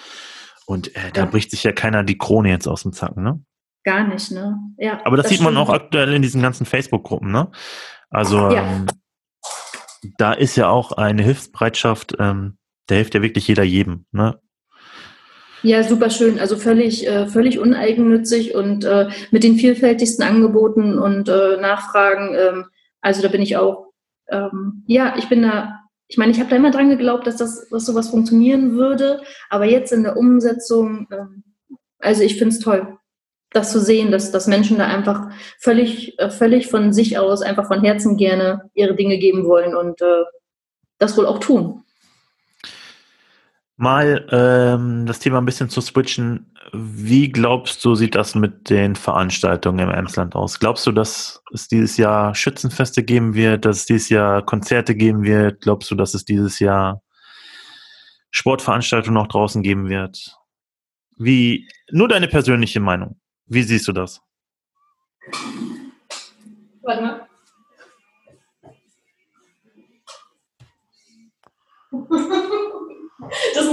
Und 0.66 0.96
äh, 0.96 1.12
da 1.14 1.22
ja. 1.22 1.26
bricht 1.28 1.52
sich 1.52 1.64
ja 1.64 1.72
keiner 1.72 2.04
die 2.04 2.18
Krone 2.18 2.50
jetzt 2.50 2.68
aus 2.68 2.84
dem 2.84 2.94
Zacken, 2.94 3.24
ne? 3.24 3.42
Gar 3.84 4.08
nicht, 4.08 4.32
ne? 4.32 4.58
Ja. 4.78 5.00
Aber 5.06 5.16
das, 5.16 5.26
das 5.26 5.30
sieht 5.30 5.40
stimmt. 5.40 5.54
man 5.54 5.64
auch 5.64 5.70
aktuell 5.70 6.14
in 6.14 6.22
diesen 6.22 6.42
ganzen 6.42 6.66
Facebook-Gruppen, 6.66 7.32
ne? 7.32 7.52
Also 8.10 8.52
ja. 8.52 8.64
ähm, 8.64 8.88
da 10.18 10.34
ist 10.34 10.56
ja 10.56 10.70
auch 10.70 10.92
eine 10.94 11.24
Hilfsbereitschaft, 11.24 12.16
ähm, 12.20 12.58
da 12.88 12.96
hilft 12.96 13.14
ja 13.14 13.22
wirklich 13.22 13.48
jeder 13.48 13.64
jedem, 13.64 14.06
ne? 14.12 14.40
Ja, 15.62 15.82
super 15.84 16.12
schön. 16.12 16.40
Also 16.40 16.58
völlig, 16.58 17.08
äh, 17.08 17.26
völlig 17.28 17.58
uneigennützig 17.58 18.54
und 18.54 18.86
äh, 18.86 19.10
mit 19.32 19.44
den 19.44 19.56
vielfältigsten 19.56 20.24
Angeboten 20.24 21.00
und 21.00 21.28
äh, 21.28 21.58
Nachfragen. 21.60 22.36
Ähm, 22.36 22.66
also 23.02 23.24
da 23.24 23.30
bin 23.30 23.42
ich 23.42 23.58
auch, 23.58 23.92
ähm, 24.30 24.84
ja, 24.86 25.16
ich 25.18 25.28
bin 25.28 25.42
da 25.42 25.80
ich 26.08 26.18
meine, 26.18 26.32
ich 26.32 26.40
habe 26.40 26.50
da 26.50 26.56
immer 26.56 26.72
dran 26.72 26.90
geglaubt, 26.90 27.26
dass 27.26 27.38
das, 27.38 27.68
dass 27.70 27.86
sowas 27.86 28.10
funktionieren 28.10 28.74
würde, 28.74 29.22
aber 29.50 29.66
jetzt 29.66 29.92
in 29.92 30.04
der 30.04 30.18
Umsetzung, 30.18 31.08
ähm, 31.12 31.44
also 32.00 32.22
ich 32.22 32.38
finde 32.38 32.56
es 32.56 32.62
toll, 32.62 32.98
das 33.52 33.72
zu 33.72 33.80
sehen, 33.80 34.12
dass, 34.12 34.32
dass 34.32 34.48
Menschen 34.48 34.78
da 34.78 34.88
einfach 34.88 35.32
völlig, 35.60 36.20
äh, 36.20 36.30
völlig 36.30 36.68
von 36.68 36.94
sich 36.94 37.18
aus, 37.18 37.42
einfach 37.42 37.68
von 37.68 37.84
Herzen 37.84 38.18
gerne 38.18 38.70
ihre 38.74 38.96
Dinge 38.96 39.18
geben 39.18 39.46
wollen 39.46 39.76
und 39.76 40.02
äh, 40.02 40.24
das 40.98 41.18
wohl 41.18 41.26
auch 41.26 41.40
tun. 41.40 41.85
Mal 43.78 44.26
ähm, 44.32 45.06
das 45.06 45.20
Thema 45.20 45.40
ein 45.40 45.46
bisschen 45.46 45.70
zu 45.70 45.82
switchen. 45.82 46.52
Wie 46.72 47.30
glaubst 47.30 47.84
du, 47.84 47.96
sieht 47.96 48.16
das 48.16 48.34
mit 48.34 48.70
den 48.70 48.96
Veranstaltungen 48.96 49.80
im 49.80 49.90
Emsland 49.90 50.34
aus? 50.34 50.60
Glaubst 50.60 50.88
du, 50.88 50.94
dass 50.94 51.44
es 51.54 51.68
dieses 51.68 51.98
Jahr 51.98 52.34
Schützenfeste 52.34 53.04
geben 53.04 53.34
wird, 53.34 53.66
dass 53.66 53.78
es 53.78 53.86
dieses 53.86 54.10
Jahr 54.10 54.46
Konzerte 54.46 54.96
geben 54.96 55.24
wird? 55.24 55.62
Glaubst 55.62 55.92
du, 55.92 55.96
dass 55.96 56.14
es 56.14 56.24
dieses 56.24 56.60
Jahr 56.60 57.02
Sportveranstaltungen 58.32 59.22
noch 59.22 59.28
draußen 59.28 59.62
geben 59.62 59.90
wird? 59.90 60.38
Wie, 61.18 61.68
nur 61.92 62.08
deine 62.08 62.28
persönliche 62.28 62.80
Meinung. 62.80 63.20
Wie 63.46 63.64
siehst 63.64 63.88
du 63.88 63.92
das? 63.92 64.22
Warte 66.82 67.02
mal. 67.02 67.25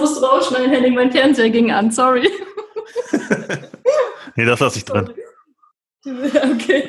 Musst 0.02 0.20
du 0.20 0.24
rausschneiden, 0.26 0.70
Henning. 0.70 0.94
Mein 0.94 1.12
Fernseher 1.12 1.50
ging 1.50 1.70
an, 1.70 1.90
sorry. 1.90 2.28
nee, 4.36 4.44
das 4.44 4.60
lasse 4.60 4.78
ich 4.78 4.84
drin. 4.84 5.10
Okay. 6.04 6.88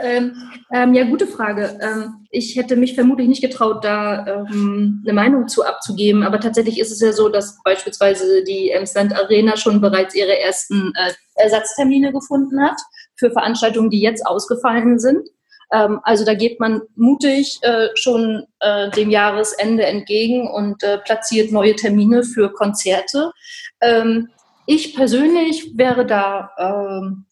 Ähm, 0.00 0.34
ähm, 0.70 0.92
ja, 0.92 1.04
gute 1.04 1.26
Frage. 1.26 1.78
Ähm, 1.80 2.26
ich 2.30 2.56
hätte 2.56 2.76
mich 2.76 2.94
vermutlich 2.94 3.26
nicht 3.26 3.40
getraut, 3.40 3.82
da 3.82 4.26
ähm, 4.26 5.02
eine 5.02 5.14
Meinung 5.14 5.48
zu 5.48 5.64
abzugeben, 5.64 6.22
aber 6.22 6.40
tatsächlich 6.40 6.78
ist 6.78 6.92
es 6.92 7.00
ja 7.00 7.12
so, 7.14 7.30
dass 7.30 7.58
beispielsweise 7.64 8.44
die 8.44 8.68
Emsland 8.68 9.14
Arena 9.16 9.56
schon 9.56 9.80
bereits 9.80 10.14
ihre 10.14 10.38
ersten 10.38 10.92
äh, 10.94 11.12
Ersatztermine 11.36 12.12
gefunden 12.12 12.62
hat 12.62 12.76
für 13.16 13.30
Veranstaltungen, 13.30 13.88
die 13.88 14.02
jetzt 14.02 14.26
ausgefallen 14.26 14.98
sind. 14.98 15.26
Ähm, 15.72 16.00
also 16.02 16.24
da 16.24 16.34
geht 16.34 16.60
man 16.60 16.82
mutig 16.96 17.58
äh, 17.62 17.88
schon 17.94 18.46
äh, 18.60 18.90
dem 18.90 19.10
Jahresende 19.10 19.84
entgegen 19.86 20.48
und 20.48 20.82
äh, 20.82 20.98
platziert 20.98 21.52
neue 21.52 21.76
Termine 21.76 22.24
für 22.24 22.52
Konzerte. 22.52 23.32
Ähm, 23.80 24.28
ich 24.66 24.94
persönlich 24.94 25.72
wäre 25.76 26.06
da 26.06 26.50
ähm, 26.58 27.26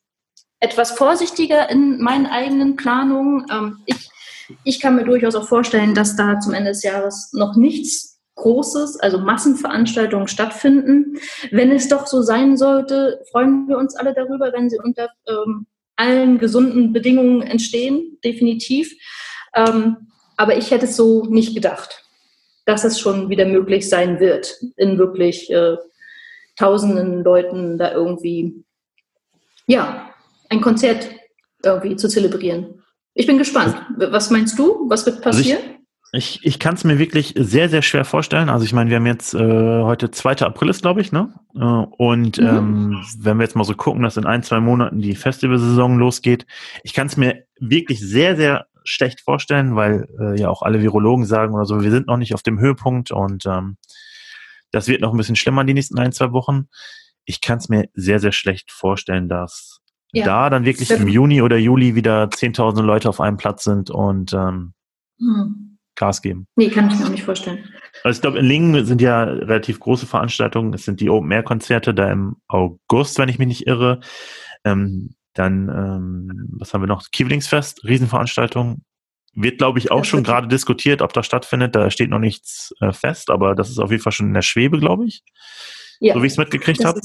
etwas 0.60 0.92
vorsichtiger 0.92 1.70
in 1.70 2.00
meinen 2.00 2.26
eigenen 2.26 2.76
Planungen. 2.76 3.46
Ähm, 3.50 3.78
ich, 3.86 4.08
ich 4.64 4.80
kann 4.80 4.96
mir 4.96 5.04
durchaus 5.04 5.34
auch 5.34 5.46
vorstellen, 5.46 5.94
dass 5.94 6.16
da 6.16 6.40
zum 6.40 6.54
Ende 6.54 6.70
des 6.70 6.82
Jahres 6.82 7.32
noch 7.32 7.56
nichts 7.56 8.18
Großes, 8.36 9.00
also 9.00 9.18
Massenveranstaltungen 9.18 10.28
stattfinden. 10.28 11.18
Wenn 11.50 11.72
es 11.72 11.88
doch 11.88 12.06
so 12.06 12.22
sein 12.22 12.56
sollte, 12.56 13.20
freuen 13.32 13.66
wir 13.66 13.76
uns 13.78 13.96
alle 13.96 14.14
darüber, 14.14 14.52
wenn 14.52 14.70
sie 14.70 14.78
unter 14.78 15.08
ähm, 15.28 15.66
allen 15.98 16.38
gesunden 16.38 16.92
Bedingungen 16.92 17.42
entstehen, 17.42 18.18
definitiv. 18.24 18.94
Ähm, 19.54 20.08
aber 20.36 20.56
ich 20.56 20.70
hätte 20.70 20.86
es 20.86 20.96
so 20.96 21.24
nicht 21.24 21.54
gedacht, 21.54 22.04
dass 22.64 22.84
es 22.84 23.00
schon 23.00 23.28
wieder 23.28 23.44
möglich 23.44 23.88
sein 23.88 24.20
wird, 24.20 24.56
in 24.76 24.98
wirklich 24.98 25.50
äh, 25.50 25.76
tausenden 26.56 27.24
Leuten 27.24 27.78
da 27.78 27.92
irgendwie, 27.92 28.64
ja, 29.66 30.14
ein 30.48 30.60
Konzert 30.60 31.08
irgendwie 31.64 31.96
zu 31.96 32.08
zelebrieren. 32.08 32.82
Ich 33.14 33.26
bin 33.26 33.38
gespannt. 33.38 33.76
Was 33.96 34.30
meinst 34.30 34.58
du? 34.58 34.88
Was 34.88 35.04
wird 35.04 35.22
passieren? 35.22 35.58
Also 35.58 35.77
ich, 36.12 36.40
ich 36.42 36.58
kann 36.58 36.74
es 36.74 36.84
mir 36.84 36.98
wirklich 36.98 37.34
sehr, 37.36 37.68
sehr 37.68 37.82
schwer 37.82 38.04
vorstellen. 38.04 38.48
Also 38.48 38.64
ich 38.64 38.72
meine, 38.72 38.88
wir 38.88 38.96
haben 38.96 39.06
jetzt 39.06 39.34
äh, 39.34 39.82
heute 39.82 40.10
2. 40.10 40.38
April 40.38 40.70
ist, 40.70 40.80
glaube 40.80 41.02
ich, 41.02 41.12
ne? 41.12 41.34
Äh, 41.54 41.58
und 41.58 42.38
mhm. 42.38 42.46
ähm, 42.46 43.04
wenn 43.18 43.36
wir 43.36 43.44
jetzt 43.44 43.56
mal 43.56 43.64
so 43.64 43.74
gucken, 43.74 44.02
dass 44.02 44.16
in 44.16 44.24
ein, 44.24 44.42
zwei 44.42 44.60
Monaten 44.60 45.00
die 45.00 45.14
Festivalsaison 45.14 45.98
losgeht, 45.98 46.46
ich 46.82 46.94
kann 46.94 47.08
es 47.08 47.16
mir 47.18 47.44
wirklich 47.60 48.00
sehr, 48.00 48.36
sehr 48.36 48.66
schlecht 48.84 49.20
vorstellen, 49.20 49.76
weil 49.76 50.08
äh, 50.18 50.40
ja 50.40 50.48
auch 50.48 50.62
alle 50.62 50.80
Virologen 50.80 51.26
sagen 51.26 51.54
oder 51.54 51.66
so, 51.66 51.82
wir 51.82 51.90
sind 51.90 52.06
noch 52.06 52.16
nicht 52.16 52.32
auf 52.32 52.42
dem 52.42 52.58
Höhepunkt 52.58 53.10
und 53.10 53.44
ähm, 53.44 53.76
das 54.70 54.88
wird 54.88 55.02
noch 55.02 55.12
ein 55.12 55.18
bisschen 55.18 55.36
schlimmer 55.36 55.64
die 55.64 55.74
nächsten 55.74 55.98
ein, 55.98 56.12
zwei 56.12 56.32
Wochen. 56.32 56.68
Ich 57.26 57.42
kann 57.42 57.58
es 57.58 57.68
mir 57.68 57.88
sehr, 57.92 58.18
sehr 58.18 58.32
schlecht 58.32 58.72
vorstellen, 58.72 59.28
dass 59.28 59.80
ja. 60.12 60.24
da 60.24 60.48
dann 60.48 60.64
wirklich 60.64 60.90
im 60.90 61.06
Juni 61.06 61.42
oder 61.42 61.58
Juli 61.58 61.94
wieder 61.94 62.24
10.000 62.24 62.80
Leute 62.80 63.10
auf 63.10 63.20
einem 63.20 63.36
Platz 63.36 63.64
sind 63.64 63.90
und 63.90 64.32
ähm, 64.32 64.72
mhm 65.18 65.67
Gas 65.98 66.22
geben. 66.22 66.46
Nee, 66.56 66.70
kann 66.70 66.88
ich 66.88 66.98
mir 66.98 67.04
auch 67.04 67.10
nicht 67.10 67.24
vorstellen. 67.24 67.68
Also 68.04 68.16
ich 68.16 68.22
glaube, 68.22 68.38
in 68.38 68.46
Lingen 68.46 68.86
sind 68.86 69.02
ja 69.02 69.24
relativ 69.24 69.80
große 69.80 70.06
Veranstaltungen. 70.06 70.72
Es 70.72 70.84
sind 70.84 71.00
die 71.00 71.10
Open-Air-Konzerte 71.10 71.92
da 71.92 72.10
im 72.10 72.36
August, 72.46 73.18
wenn 73.18 73.28
ich 73.28 73.38
mich 73.38 73.48
nicht 73.48 73.66
irre. 73.66 74.00
Ähm, 74.64 75.14
dann, 75.34 75.68
ähm, 75.68 76.48
was 76.58 76.72
haben 76.72 76.82
wir 76.82 76.86
noch? 76.88 77.10
Kievlingsfest, 77.12 77.84
Riesenveranstaltung. 77.84 78.82
Wird, 79.34 79.58
glaube 79.58 79.78
ich, 79.78 79.90
auch 79.90 80.00
das 80.00 80.08
schon 80.08 80.24
gerade 80.24 80.48
diskutiert, 80.48 81.02
ob 81.02 81.12
das 81.12 81.26
stattfindet. 81.26 81.74
Da 81.74 81.90
steht 81.90 82.10
noch 82.10 82.18
nichts 82.18 82.72
äh, 82.80 82.92
fest, 82.92 83.30
aber 83.30 83.54
das 83.54 83.70
ist 83.70 83.78
auf 83.78 83.90
jeden 83.90 84.02
Fall 84.02 84.12
schon 84.12 84.28
in 84.28 84.34
der 84.34 84.42
Schwebe, 84.42 84.78
glaube 84.78 85.04
ich. 85.06 85.22
Ja, 86.00 86.14
so 86.14 86.22
wie 86.22 86.26
ich 86.26 86.32
es 86.32 86.38
mitgekriegt 86.38 86.84
habe. 86.84 87.00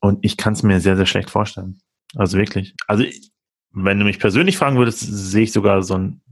Und 0.00 0.24
ich 0.24 0.36
kann 0.36 0.52
es 0.52 0.62
mir 0.62 0.80
sehr, 0.80 0.96
sehr 0.96 1.06
schlecht 1.06 1.30
vorstellen. 1.30 1.80
Also 2.16 2.38
wirklich. 2.38 2.74
Also 2.86 3.04
wenn 3.72 3.98
du 3.98 4.04
mich 4.04 4.18
persönlich 4.18 4.56
fragen 4.56 4.78
würdest, 4.78 5.00
sehe 5.00 5.42
ich 5.42 5.52
sogar 5.52 5.82
so 5.82 5.94
ein, 5.94 6.22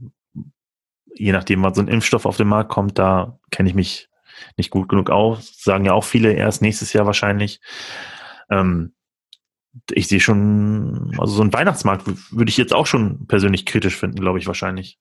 je 1.19 1.31
nachdem, 1.31 1.63
was 1.63 1.75
so 1.75 1.81
ein 1.81 1.87
Impfstoff 1.87 2.25
auf 2.25 2.37
den 2.37 2.47
Markt 2.47 2.69
kommt, 2.69 2.97
da 2.97 3.39
kenne 3.51 3.69
ich 3.69 3.75
mich 3.75 4.09
nicht 4.55 4.69
gut 4.69 4.89
genug 4.89 5.09
aus. 5.09 5.61
Sagen 5.61 5.85
ja 5.85 5.93
auch 5.93 6.03
viele 6.03 6.33
erst 6.33 6.61
nächstes 6.61 6.93
Jahr 6.93 7.05
wahrscheinlich. 7.05 7.59
Ähm, 8.49 8.93
ich 9.91 10.07
sehe 10.07 10.19
schon, 10.19 11.13
also 11.17 11.33
so 11.33 11.43
ein 11.43 11.53
Weihnachtsmarkt 11.53 12.07
würde 12.31 12.49
ich 12.49 12.57
jetzt 12.57 12.73
auch 12.73 12.87
schon 12.87 13.27
persönlich 13.27 13.65
kritisch 13.65 13.95
finden, 13.95 14.19
glaube 14.19 14.39
ich, 14.39 14.47
wahrscheinlich. 14.47 14.97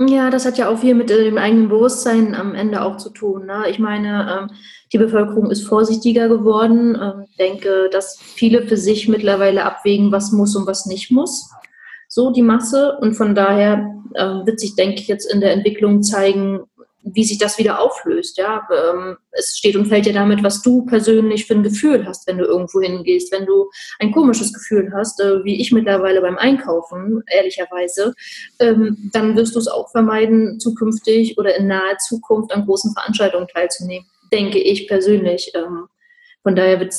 Ja, 0.00 0.30
das 0.30 0.46
hat 0.46 0.58
ja 0.58 0.68
auch 0.68 0.78
viel 0.78 0.94
mit 0.94 1.10
äh, 1.10 1.24
dem 1.24 1.38
eigenen 1.38 1.68
Bewusstsein 1.68 2.36
am 2.36 2.54
Ende 2.54 2.82
auch 2.82 2.98
zu 2.98 3.10
tun. 3.10 3.46
Ne? 3.46 3.64
Ich 3.68 3.80
meine, 3.80 4.48
ähm, 4.48 4.56
die 4.92 4.98
Bevölkerung 4.98 5.50
ist 5.50 5.66
vorsichtiger 5.66 6.28
geworden. 6.28 6.96
Ähm, 7.00 7.26
denke, 7.38 7.88
dass 7.90 8.16
viele 8.16 8.62
für 8.68 8.76
sich 8.76 9.08
mittlerweile 9.08 9.64
abwägen, 9.64 10.12
was 10.12 10.30
muss 10.30 10.54
und 10.54 10.68
was 10.68 10.86
nicht 10.86 11.10
muss. 11.10 11.50
So 12.08 12.30
die 12.32 12.42
Masse. 12.42 12.98
Und 13.00 13.14
von 13.14 13.34
daher 13.34 13.94
äh, 14.14 14.24
wird 14.24 14.58
sich, 14.58 14.74
denke 14.74 15.00
ich, 15.00 15.08
jetzt 15.08 15.32
in 15.32 15.40
der 15.40 15.52
Entwicklung 15.52 16.02
zeigen, 16.02 16.64
wie 17.14 17.24
sich 17.24 17.38
das 17.38 17.58
wieder 17.58 17.80
auflöst. 17.80 18.38
Ja, 18.38 18.66
ähm, 18.70 19.16
es 19.30 19.56
steht 19.56 19.76
und 19.76 19.86
fällt 19.86 20.06
ja 20.06 20.12
damit, 20.12 20.42
was 20.42 20.62
du 20.62 20.84
persönlich 20.84 21.46
für 21.46 21.54
ein 21.54 21.62
Gefühl 21.62 22.06
hast, 22.06 22.26
wenn 22.26 22.38
du 22.38 22.44
irgendwo 22.44 22.80
hingehst. 22.80 23.32
Wenn 23.32 23.46
du 23.46 23.70
ein 23.98 24.12
komisches 24.12 24.52
Gefühl 24.52 24.92
hast, 24.94 25.20
äh, 25.20 25.44
wie 25.44 25.60
ich 25.60 25.72
mittlerweile 25.72 26.20
beim 26.20 26.38
Einkaufen, 26.38 27.22
ehrlicherweise, 27.32 28.14
ähm, 28.58 29.10
dann 29.12 29.36
wirst 29.36 29.54
du 29.54 29.58
es 29.58 29.68
auch 29.68 29.90
vermeiden, 29.90 30.58
zukünftig 30.60 31.38
oder 31.38 31.56
in 31.56 31.68
naher 31.68 31.98
Zukunft 31.98 32.52
an 32.52 32.64
großen 32.64 32.92
Veranstaltungen 32.94 33.48
teilzunehmen. 33.48 34.06
Denke 34.32 34.58
ich 34.58 34.88
persönlich. 34.88 35.52
Ähm, 35.54 35.86
von 36.42 36.56
daher 36.56 36.80
wird 36.80 36.94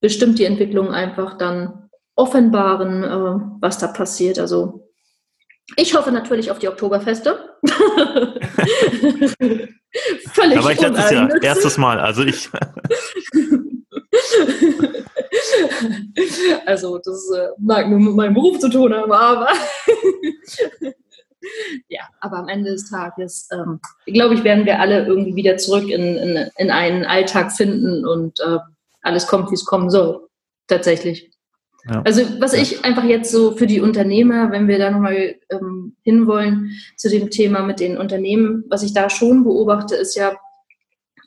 bestimmt 0.00 0.38
die 0.38 0.44
Entwicklung 0.44 0.90
einfach 0.92 1.38
dann 1.38 1.87
offenbaren, 2.18 3.04
äh, 3.04 3.40
was 3.60 3.78
da 3.78 3.86
passiert. 3.86 4.38
Also 4.38 4.86
ich 5.76 5.94
hoffe 5.94 6.10
natürlich 6.10 6.50
auf 6.50 6.58
die 6.58 6.68
Oktoberfeste. 6.68 7.38
Völlig 10.32 10.58
Aber 10.58 10.72
ich 10.72 10.80
letztes 10.80 11.10
Jahr, 11.10 11.42
erstes 11.42 11.76
Mal, 11.78 12.00
also 12.00 12.24
ich. 12.24 12.50
also 16.66 16.98
das 16.98 17.30
äh, 17.36 17.48
mag 17.58 17.88
nur 17.88 18.00
mit 18.00 18.14
meinem 18.14 18.34
Beruf 18.34 18.58
zu 18.58 18.68
tun 18.68 18.92
haben, 18.92 19.12
aber 19.12 19.48
ja, 21.88 22.02
aber 22.20 22.38
am 22.38 22.48
Ende 22.48 22.72
des 22.72 22.90
Tages, 22.90 23.48
ähm, 23.52 23.78
glaube 24.06 24.34
ich, 24.34 24.42
werden 24.42 24.66
wir 24.66 24.80
alle 24.80 25.06
irgendwie 25.06 25.36
wieder 25.36 25.56
zurück 25.56 25.88
in, 25.88 26.16
in, 26.16 26.50
in 26.56 26.70
einen 26.70 27.04
Alltag 27.04 27.52
finden 27.52 28.04
und 28.06 28.40
äh, 28.40 28.58
alles 29.02 29.28
kommt, 29.28 29.50
wie 29.50 29.54
es 29.54 29.64
kommen 29.64 29.90
soll. 29.90 30.28
Tatsächlich. 30.66 31.30
Ja. 31.90 32.02
Also 32.02 32.22
was 32.40 32.54
ja. 32.54 32.62
ich 32.62 32.84
einfach 32.84 33.04
jetzt 33.04 33.30
so 33.30 33.56
für 33.56 33.66
die 33.66 33.80
Unternehmer, 33.80 34.50
wenn 34.50 34.68
wir 34.68 34.78
da 34.78 34.90
nochmal 34.90 35.36
ähm, 35.50 35.96
hinwollen 36.02 36.72
zu 36.96 37.08
dem 37.08 37.30
Thema 37.30 37.62
mit 37.62 37.80
den 37.80 37.96
Unternehmen, 37.96 38.64
was 38.68 38.82
ich 38.82 38.92
da 38.92 39.08
schon 39.08 39.44
beobachte, 39.44 39.94
ist 39.94 40.14
ja 40.14 40.36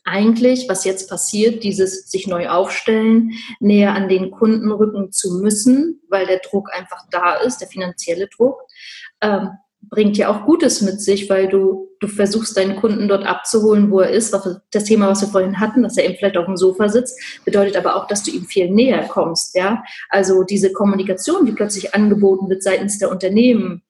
eigentlich, 0.03 0.67
was 0.67 0.83
jetzt 0.83 1.09
passiert, 1.09 1.63
dieses 1.63 2.09
sich 2.09 2.27
neu 2.27 2.49
aufstellen, 2.49 3.33
näher 3.59 3.93
an 3.93 4.09
den 4.09 4.31
Kunden 4.31 4.71
rücken 4.71 5.11
zu 5.11 5.39
müssen, 5.41 6.01
weil 6.09 6.25
der 6.25 6.39
Druck 6.39 6.69
einfach 6.73 7.05
da 7.11 7.35
ist, 7.35 7.59
der 7.59 7.67
finanzielle 7.67 8.27
Druck. 8.27 8.59
Ähm, 9.21 9.49
bringt 9.89 10.17
ja 10.17 10.29
auch 10.29 10.45
Gutes 10.45 10.81
mit 10.81 11.01
sich, 11.01 11.29
weil 11.29 11.47
du, 11.47 11.89
du 11.99 12.07
versuchst 12.07 12.55
deinen 12.55 12.75
Kunden 12.75 13.07
dort 13.07 13.25
abzuholen, 13.25 13.91
wo 13.91 13.99
er 13.99 14.11
ist. 14.11 14.33
Das 14.71 14.83
Thema, 14.85 15.09
was 15.09 15.21
wir 15.21 15.29
vorhin 15.29 15.59
hatten, 15.59 15.83
dass 15.83 15.97
er 15.97 16.05
eben 16.05 16.15
vielleicht 16.15 16.37
auf 16.37 16.45
dem 16.45 16.57
Sofa 16.57 16.89
sitzt, 16.89 17.19
bedeutet 17.45 17.75
aber 17.75 17.95
auch, 17.95 18.07
dass 18.07 18.23
du 18.23 18.31
ihm 18.31 18.45
viel 18.45 18.69
näher 18.69 19.07
kommst. 19.07 19.55
Ja? 19.55 19.83
Also 20.09 20.43
diese 20.43 20.71
Kommunikation, 20.71 21.45
die 21.45 21.51
plötzlich 21.51 21.93
angeboten 21.93 22.49
wird 22.49 22.63
seitens 22.63 22.99
der 22.99 23.11
Unternehmen 23.11 23.83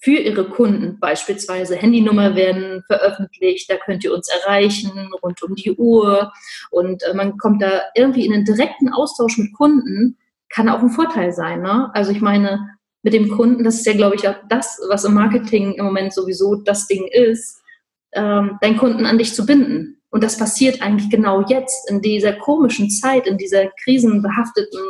für 0.00 0.18
ihre 0.18 0.48
Kunden, 0.48 1.00
beispielsweise 1.00 1.74
Handynummer 1.74 2.36
werden 2.36 2.82
veröffentlicht, 2.86 3.70
da 3.70 3.76
könnt 3.76 4.04
ihr 4.04 4.14
uns 4.14 4.28
erreichen 4.28 5.10
rund 5.22 5.42
um 5.42 5.54
die 5.54 5.72
Uhr 5.72 6.32
und 6.70 7.02
äh, 7.02 7.14
man 7.14 7.38
kommt 7.38 7.62
da 7.62 7.80
irgendwie 7.94 8.26
in 8.26 8.34
einen 8.34 8.44
direkten 8.44 8.92
Austausch 8.92 9.38
mit 9.38 9.54
Kunden, 9.54 10.18
kann 10.48 10.68
auch 10.68 10.80
ein 10.80 10.90
Vorteil 10.90 11.32
sein. 11.32 11.62
Ne? 11.62 11.90
Also 11.94 12.12
ich 12.12 12.20
meine, 12.20 12.75
mit 13.06 13.14
dem 13.14 13.28
Kunden, 13.30 13.62
das 13.62 13.76
ist 13.76 13.86
ja, 13.86 13.92
glaube 13.92 14.16
ich, 14.16 14.28
auch 14.28 14.34
das, 14.48 14.80
was 14.88 15.04
im 15.04 15.14
Marketing 15.14 15.74
im 15.74 15.84
Moment 15.84 16.12
sowieso 16.12 16.56
das 16.56 16.88
Ding 16.88 17.06
ist, 17.06 17.62
ähm, 18.12 18.58
deinen 18.60 18.78
Kunden 18.78 19.06
an 19.06 19.16
dich 19.16 19.32
zu 19.32 19.46
binden. 19.46 20.02
Und 20.10 20.24
das 20.24 20.36
passiert 20.36 20.82
eigentlich 20.82 21.08
genau 21.08 21.44
jetzt, 21.46 21.88
in 21.88 22.02
dieser 22.02 22.32
komischen 22.32 22.90
Zeit, 22.90 23.28
in 23.28 23.38
dieser 23.38 23.68
krisenbehafteten, 23.84 24.80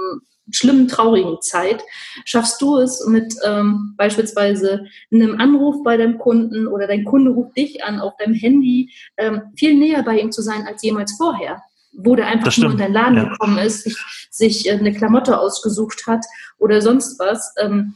schlimmen, 0.51 0.89
traurigen 0.89 1.43
Zeit, 1.43 1.85
schaffst 2.25 2.63
du 2.63 2.79
es 2.79 3.07
mit 3.07 3.35
ähm, 3.45 3.93
beispielsweise 3.99 4.87
einem 5.13 5.39
Anruf 5.39 5.85
bei 5.85 5.99
deinem 5.99 6.17
Kunden 6.17 6.69
oder 6.69 6.87
dein 6.87 7.05
Kunde 7.05 7.33
ruft 7.33 7.55
dich 7.55 7.85
an 7.85 8.01
auf 8.01 8.17
deinem 8.17 8.35
Handy, 8.35 8.95
ähm, 9.19 9.43
viel 9.59 9.75
näher 9.75 10.03
bei 10.03 10.21
ihm 10.21 10.33
zu 10.33 10.41
sein 10.41 10.67
als 10.67 10.83
jemals 10.83 11.15
vorher 11.19 11.63
wo 11.99 12.15
der 12.15 12.27
einfach 12.27 12.55
nur 12.59 12.73
in 12.73 12.77
deinen 12.77 12.93
Laden 12.93 13.17
ja. 13.17 13.25
gekommen 13.31 13.57
ist, 13.57 13.85
sich, 13.85 13.97
sich 14.31 14.71
eine 14.71 14.93
Klamotte 14.93 15.39
ausgesucht 15.39 16.07
hat 16.07 16.27
oder 16.59 16.83
sonst 16.83 17.19
was. 17.19 17.55
Ähm, 17.59 17.95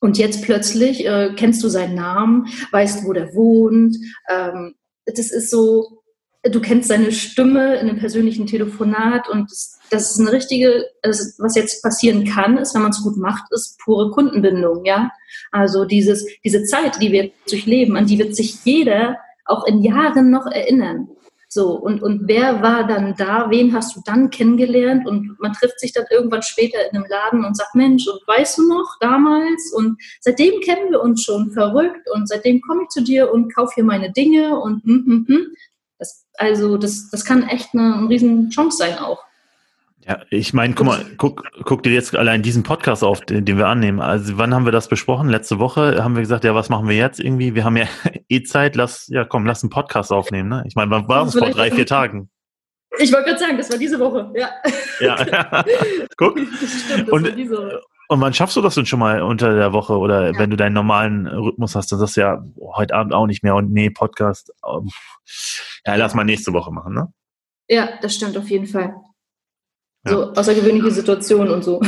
und 0.00 0.18
jetzt 0.18 0.42
plötzlich 0.42 1.06
äh, 1.06 1.34
kennst 1.36 1.62
du 1.62 1.68
seinen 1.68 1.94
Namen, 1.94 2.46
weißt, 2.72 3.04
wo 3.04 3.12
der 3.12 3.34
wohnt. 3.34 3.96
Ähm, 4.28 4.74
das 5.06 5.30
ist 5.30 5.50
so, 5.50 6.02
du 6.42 6.60
kennst 6.60 6.88
seine 6.88 7.12
Stimme 7.12 7.76
in 7.76 7.88
einem 7.88 7.98
persönlichen 7.98 8.46
Telefonat 8.46 9.28
und 9.28 9.50
das, 9.50 9.78
das 9.90 10.12
ist 10.12 10.20
eine 10.20 10.32
richtige, 10.32 10.86
also 11.02 11.24
was 11.38 11.54
jetzt 11.54 11.82
passieren 11.82 12.24
kann, 12.24 12.56
ist, 12.56 12.74
wenn 12.74 12.82
man 12.82 12.92
es 12.92 13.02
gut 13.02 13.16
macht, 13.16 13.44
ist 13.50 13.78
pure 13.78 14.10
Kundenbindung, 14.10 14.84
ja. 14.84 15.10
Also 15.52 15.84
dieses, 15.84 16.26
diese 16.44 16.64
Zeit, 16.64 17.00
die 17.02 17.12
wir 17.12 17.30
durchleben, 17.48 17.96
an 17.96 18.06
die 18.06 18.18
wird 18.18 18.34
sich 18.34 18.64
jeder 18.64 19.18
auch 19.44 19.66
in 19.66 19.82
Jahren 19.82 20.30
noch 20.30 20.46
erinnern. 20.46 21.08
So, 21.52 21.72
und, 21.72 22.00
und 22.00 22.28
wer 22.28 22.62
war 22.62 22.86
dann 22.86 23.16
da? 23.16 23.50
Wen 23.50 23.74
hast 23.74 23.96
du 23.96 24.00
dann 24.04 24.30
kennengelernt? 24.30 25.04
Und 25.08 25.36
man 25.40 25.52
trifft 25.52 25.80
sich 25.80 25.92
dann 25.92 26.04
irgendwann 26.08 26.42
später 26.42 26.78
in 26.88 26.96
einem 26.96 27.06
Laden 27.10 27.44
und 27.44 27.56
sagt, 27.56 27.74
Mensch, 27.74 28.06
und 28.06 28.20
weißt 28.24 28.58
du 28.58 28.68
noch 28.68 28.96
damals? 29.00 29.72
Und 29.72 30.00
seitdem 30.20 30.60
kennen 30.60 30.92
wir 30.92 31.02
uns 31.02 31.24
schon 31.24 31.50
verrückt 31.50 32.08
und 32.14 32.28
seitdem 32.28 32.60
komme 32.60 32.84
ich 32.84 32.88
zu 32.90 33.02
dir 33.02 33.32
und 33.32 33.52
kaufe 33.52 33.72
hier 33.74 33.84
meine 33.84 34.12
Dinge 34.12 34.60
und 34.60 34.84
hm, 34.84 35.04
hm, 35.04 35.24
hm. 35.26 35.46
Das, 35.98 36.24
also 36.34 36.78
das, 36.78 37.10
das 37.10 37.24
kann 37.24 37.42
echt 37.42 37.74
eine, 37.74 37.96
eine 37.96 38.08
riesen 38.08 38.50
Chance 38.50 38.78
sein 38.78 38.98
auch. 38.98 39.20
Ja, 40.10 40.22
ich 40.28 40.52
meine, 40.52 40.74
guck 40.74 40.86
mal, 40.86 41.06
guck, 41.18 41.44
guck 41.62 41.84
dir 41.84 41.92
jetzt 41.92 42.16
allein 42.16 42.42
diesen 42.42 42.64
Podcast 42.64 43.04
auf, 43.04 43.20
den, 43.20 43.44
den 43.44 43.58
wir 43.58 43.68
annehmen. 43.68 44.00
Also 44.00 44.38
wann 44.38 44.52
haben 44.52 44.64
wir 44.64 44.72
das 44.72 44.88
besprochen? 44.88 45.28
Letzte 45.28 45.60
Woche 45.60 46.02
haben 46.02 46.16
wir 46.16 46.20
gesagt, 46.20 46.42
ja, 46.42 46.52
was 46.52 46.68
machen 46.68 46.88
wir 46.88 46.96
jetzt 46.96 47.20
irgendwie? 47.20 47.54
Wir 47.54 47.64
haben 47.64 47.76
ja 47.76 47.86
eh 48.28 48.42
Zeit, 48.42 48.74
lass, 48.74 49.06
ja 49.06 49.24
komm, 49.24 49.46
lass 49.46 49.62
einen 49.62 49.70
Podcast 49.70 50.10
aufnehmen. 50.10 50.48
Ne? 50.48 50.64
Ich 50.66 50.74
meine, 50.74 50.90
wann 50.90 51.06
war 51.06 51.26
es 51.26 51.38
vor 51.38 51.50
drei, 51.50 51.70
vier 51.70 51.86
Tagen? 51.86 52.28
Ich 52.98 53.12
wollte 53.12 53.28
gerade 53.28 53.38
sagen, 53.38 53.56
das 53.56 53.70
war 53.70 53.78
diese 53.78 54.00
Woche, 54.00 54.32
ja. 54.34 54.50
Ja, 54.98 55.64
guck. 56.16 56.40
Stimmt, 56.40 57.08
und, 57.12 57.28
und 58.08 58.20
wann 58.20 58.34
schaffst 58.34 58.56
du 58.56 58.62
das 58.62 58.74
denn 58.74 58.86
schon 58.86 58.98
mal 58.98 59.22
unter 59.22 59.54
der 59.54 59.72
Woche 59.72 59.96
oder 59.96 60.32
ja. 60.32 60.38
wenn 60.40 60.50
du 60.50 60.56
deinen 60.56 60.72
normalen 60.72 61.28
Rhythmus 61.28 61.76
hast, 61.76 61.92
dann 61.92 62.00
sagst 62.00 62.16
du 62.16 62.22
ja, 62.22 62.44
oh, 62.56 62.74
heute 62.76 62.96
Abend 62.96 63.14
auch 63.14 63.28
nicht 63.28 63.44
mehr 63.44 63.54
und 63.54 63.70
nee, 63.70 63.90
Podcast, 63.90 64.52
oh, 64.64 64.82
ja, 65.86 65.94
lass 65.94 66.14
mal 66.14 66.24
nächste 66.24 66.52
Woche 66.52 66.72
machen, 66.72 66.94
ne? 66.94 67.12
Ja, 67.68 67.90
das 68.02 68.16
stimmt 68.16 68.36
auf 68.36 68.50
jeden 68.50 68.66
Fall. 68.66 68.92
So 70.04 70.32
außergewöhnliche 70.32 70.90
Situationen 70.90 71.52
und 71.52 71.62
so. 71.62 71.80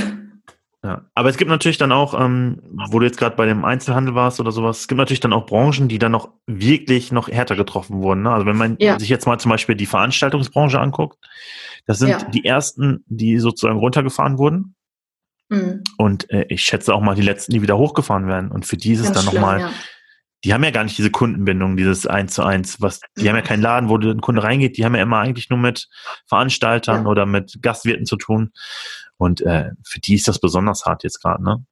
Ja, 0.85 1.09
aber 1.15 1.29
es 1.29 1.37
gibt 1.37 1.49
natürlich 1.49 1.79
dann 1.79 1.93
auch, 1.93 2.19
ähm, 2.19 2.61
wo 2.91 2.99
du 2.99 3.07
jetzt 3.07 3.17
gerade 3.17 3.37
bei 3.37 3.47
dem 3.47 3.65
Einzelhandel 3.65 4.17
warst 4.17 4.41
oder 4.41 4.51
sowas, 4.51 4.81
es 4.81 4.89
gibt 4.89 4.99
natürlich 4.99 5.21
dann 5.21 5.33
auch 5.33 5.47
Branchen, 5.47 5.87
die 5.87 6.01
dann 6.01 6.11
noch 6.11 6.31
wirklich 6.47 7.13
noch 7.13 7.29
härter 7.29 7.55
getroffen 7.55 8.03
wurden. 8.03 8.23
Ne? 8.23 8.33
Also 8.33 8.47
wenn 8.47 8.57
man 8.57 8.77
ja. 8.81 8.99
sich 8.99 9.09
jetzt 9.09 9.27
mal 9.27 9.39
zum 9.39 9.51
Beispiel 9.51 9.77
die 9.77 9.87
Veranstaltungsbranche 9.87 10.81
anguckt, 10.81 11.19
das 11.87 12.01
sind 12.01 12.09
ja. 12.09 12.25
die 12.31 12.45
ersten, 12.45 13.05
die 13.07 13.39
sozusagen 13.39 13.79
runtergefahren 13.79 14.39
wurden. 14.39 14.75
Mhm. 15.51 15.85
Und 15.99 16.29
äh, 16.31 16.47
ich 16.49 16.63
schätze 16.63 16.93
auch 16.93 17.01
mal 17.01 17.15
die 17.15 17.23
letzten, 17.23 17.53
die 17.53 17.63
wieder 17.63 17.79
hochgefahren 17.79 18.27
werden. 18.27 18.51
Und 18.51 18.67
für 18.67 18.77
die 18.77 18.93
ist 18.93 19.01
es 19.01 19.13
dann 19.13 19.25
nochmal 19.25 19.61
ja 19.61 19.71
die 20.45 20.53
haben 20.53 20.65
ja 20.65 20.71
gar 20.71 20.85
nicht 20.85 20.99
diese 20.99 21.11
Kundenbindung, 21.11 21.77
dieses 21.77 22.07
eins 22.07 22.35
zu 22.35 22.43
eins, 22.43 22.81
was, 22.81 23.01
die 23.17 23.29
haben 23.29 23.37
ja 23.37 23.43
keinen 23.43 23.63
Laden, 23.63 23.89
wo 23.89 23.97
ein 23.97 24.21
Kunde 24.21 24.43
reingeht, 24.43 24.77
die 24.77 24.85
haben 24.85 24.95
ja 24.95 25.03
immer 25.03 25.19
eigentlich 25.19 25.51
nur 25.51 25.59
mit 25.59 25.89
Veranstaltern 26.27 27.05
ja. 27.05 27.11
oder 27.11 27.27
mit 27.27 27.59
Gastwirten 27.63 28.07
zu 28.07 28.17
tun. 28.17 28.53
Und 29.19 29.41
äh, 29.43 29.71
für 29.85 30.01
die 30.01 30.17
ist 30.17 30.27
das 30.27 30.41
besonders 30.41 30.85
hart 30.85 31.05
jetzt 31.05 31.23
gerade, 31.23 31.43
ne? 31.43 31.65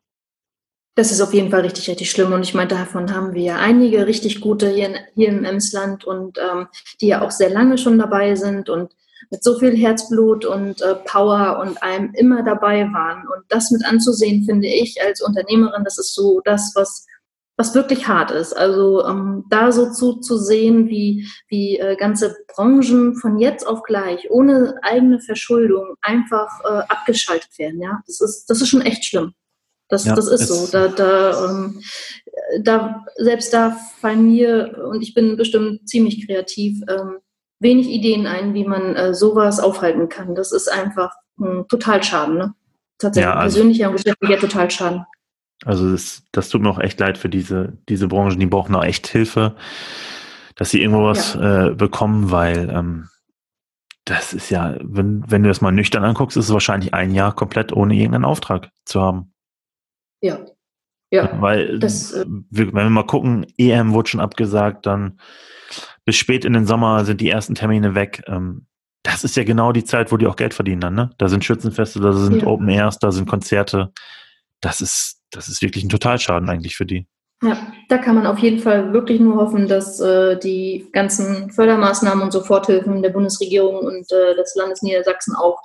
Das 0.96 1.12
ist 1.12 1.20
auf 1.20 1.33
jeden 1.33 1.50
Fall 1.50 1.61
richtig, 1.61 1.88
richtig 1.88 2.11
schlimm. 2.11 2.33
Und 2.33 2.42
ich 2.42 2.52
meine, 2.52 2.68
davon 2.68 3.14
haben 3.14 3.33
wir 3.33 3.42
ja 3.42 3.56
einige 3.56 4.06
richtig 4.06 4.40
gute 4.40 4.68
hier, 4.68 4.88
in, 4.88 4.96
hier 5.14 5.28
im 5.28 5.44
Emsland 5.44 6.04
und 6.04 6.38
ähm, 6.38 6.66
die 7.00 7.06
ja 7.06 7.22
auch 7.22 7.30
sehr 7.30 7.48
lange 7.48 7.78
schon 7.78 7.98
dabei 7.98 8.35
sind 8.35 8.68
und 8.68 8.92
mit 9.30 9.42
so 9.44 9.59
viel 9.59 9.76
Herzblut 9.76 10.44
und 10.44 10.83
äh, 10.83 10.96
Power 11.06 11.61
und 11.61 11.83
allem 11.83 12.12
immer 12.14 12.42
dabei 12.42 12.85
waren. 12.92 13.22
Und 13.28 13.44
das 13.48 13.70
mit 13.70 13.85
anzusehen, 13.85 14.44
finde 14.44 14.66
ich 14.66 15.00
als 15.02 15.20
Unternehmerin, 15.20 15.85
das 15.85 15.98
ist 15.98 16.14
so 16.14 16.40
das, 16.44 16.72
was 16.74 17.06
was 17.60 17.74
wirklich 17.74 18.08
hart 18.08 18.30
ist. 18.30 18.54
Also 18.54 19.04
ähm, 19.04 19.44
da 19.50 19.70
so 19.70 19.92
zuzusehen, 19.92 20.88
wie, 20.88 21.28
wie 21.48 21.78
äh, 21.78 21.94
ganze 21.94 22.34
Branchen 22.48 23.14
von 23.16 23.38
jetzt 23.38 23.66
auf 23.66 23.82
gleich 23.82 24.30
ohne 24.30 24.76
eigene 24.80 25.20
Verschuldung 25.20 25.94
einfach 26.00 26.48
äh, 26.64 26.82
abgeschaltet 26.88 27.50
werden, 27.58 27.82
ja, 27.82 28.00
das 28.06 28.22
ist, 28.22 28.46
das 28.46 28.62
ist 28.62 28.68
schon 28.68 28.80
echt 28.80 29.04
schlimm. 29.04 29.34
Das, 29.90 30.06
ja, 30.06 30.14
das 30.14 30.28
ist 30.28 30.46
so. 30.46 30.68
Da, 30.72 30.88
da, 30.88 31.50
ähm, 31.50 31.82
da, 32.62 33.04
selbst 33.16 33.52
da 33.52 33.76
fallen 34.00 34.24
mir, 34.24 34.86
und 34.90 35.02
ich 35.02 35.12
bin 35.12 35.36
bestimmt 35.36 35.86
ziemlich 35.86 36.26
kreativ, 36.26 36.80
ähm, 36.88 37.18
wenig 37.58 37.88
Ideen 37.88 38.26
ein, 38.26 38.54
wie 38.54 38.64
man 38.64 38.96
äh, 38.96 39.12
sowas 39.12 39.60
aufhalten 39.60 40.08
kann. 40.08 40.34
Das 40.34 40.52
ist 40.52 40.72
einfach 40.72 41.12
ein 41.38 41.66
total 41.68 42.02
Schaden, 42.02 42.38
ne? 42.38 42.54
Tatsächlich 42.98 43.34
ja, 43.34 43.38
also, 43.38 43.56
persönlicher 43.56 43.90
und 43.90 43.96
geschäftlicher 43.96 44.38
total 44.38 44.70
Schaden. 44.70 45.04
Also 45.64 45.90
das, 45.92 46.22
das 46.32 46.48
tut 46.48 46.62
mir 46.62 46.70
auch 46.70 46.78
echt 46.78 46.98
leid 47.00 47.18
für 47.18 47.28
diese, 47.28 47.78
diese 47.88 48.08
Branchen, 48.08 48.40
die 48.40 48.46
brauchen 48.46 48.74
auch 48.74 48.84
echt 48.84 49.06
Hilfe, 49.06 49.56
dass 50.54 50.70
sie 50.70 50.80
irgendwo 50.80 51.04
was 51.04 51.34
ja. 51.34 51.66
äh, 51.66 51.70
bekommen, 51.74 52.30
weil 52.30 52.70
ähm, 52.70 53.08
das 54.04 54.32
ist 54.32 54.50
ja, 54.50 54.76
wenn, 54.82 55.24
wenn 55.30 55.42
du 55.42 55.48
das 55.48 55.60
mal 55.60 55.72
nüchtern 55.72 56.04
anguckst, 56.04 56.36
ist 56.36 56.46
es 56.46 56.52
wahrscheinlich 56.52 56.94
ein 56.94 57.14
Jahr 57.14 57.34
komplett 57.34 57.72
ohne 57.72 57.94
irgendeinen 57.94 58.24
Auftrag 58.24 58.70
zu 58.84 59.00
haben. 59.00 59.34
Ja. 60.20 60.38
Ja. 61.10 61.40
Weil, 61.40 61.78
das, 61.78 62.12
äh, 62.12 62.24
wenn 62.50 62.72
wir 62.72 62.90
mal 62.90 63.06
gucken, 63.06 63.46
EM 63.58 63.92
wurde 63.92 64.08
schon 64.08 64.20
abgesagt, 64.20 64.86
dann 64.86 65.20
bis 66.04 66.16
spät 66.16 66.44
in 66.44 66.52
den 66.52 66.66
Sommer 66.66 67.04
sind 67.04 67.20
die 67.20 67.28
ersten 67.28 67.54
Termine 67.54 67.94
weg. 67.94 68.22
Ähm, 68.26 68.66
das 69.02 69.24
ist 69.24 69.36
ja 69.36 69.44
genau 69.44 69.72
die 69.72 69.84
Zeit, 69.84 70.12
wo 70.12 70.16
die 70.16 70.26
auch 70.26 70.36
Geld 70.36 70.54
verdienen 70.54 70.80
dann, 70.80 70.94
ne? 70.94 71.10
Da 71.18 71.28
sind 71.28 71.44
Schützenfeste, 71.44 72.00
da 72.00 72.12
sind 72.12 72.42
ja. 72.42 72.48
Open 72.48 72.68
Airs, 72.68 72.98
da 72.98 73.10
sind 73.12 73.28
Konzerte. 73.28 73.92
Das 74.60 74.80
ist, 74.80 75.19
das 75.30 75.48
ist 75.48 75.62
wirklich 75.62 75.84
ein 75.84 75.88
Totalschaden 75.88 76.48
eigentlich 76.48 76.76
für 76.76 76.86
die. 76.86 77.06
Ja, 77.42 77.72
da 77.88 77.96
kann 77.96 78.16
man 78.16 78.26
auf 78.26 78.38
jeden 78.38 78.58
Fall 78.58 78.92
wirklich 78.92 79.18
nur 79.18 79.36
hoffen, 79.36 79.66
dass 79.66 79.98
äh, 79.98 80.38
die 80.38 80.88
ganzen 80.92 81.50
Fördermaßnahmen 81.50 82.22
und 82.22 82.32
Soforthilfen 82.32 83.02
der 83.02 83.10
Bundesregierung 83.10 83.78
und 83.78 84.12
äh, 84.12 84.34
des 84.36 84.54
Landes 84.56 84.82
Niedersachsen 84.82 85.34
auch, 85.34 85.58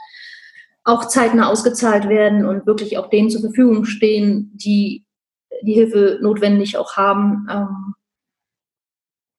auch 0.86 1.06
zeitnah 1.06 1.50
ausgezahlt 1.50 2.08
werden 2.08 2.46
und 2.46 2.66
wirklich 2.66 2.98
auch 2.98 3.10
denen 3.10 3.30
zur 3.30 3.42
Verfügung 3.42 3.84
stehen, 3.84 4.52
die 4.54 5.06
die 5.64 5.74
Hilfe 5.74 6.20
notwendig 6.22 6.78
auch 6.78 6.96
haben. 6.96 7.48
Ähm, 7.50 7.96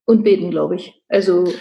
und 0.06 0.22
beten, 0.22 0.50
glaube 0.50 0.76
ich. 0.76 1.02
Also 1.08 1.52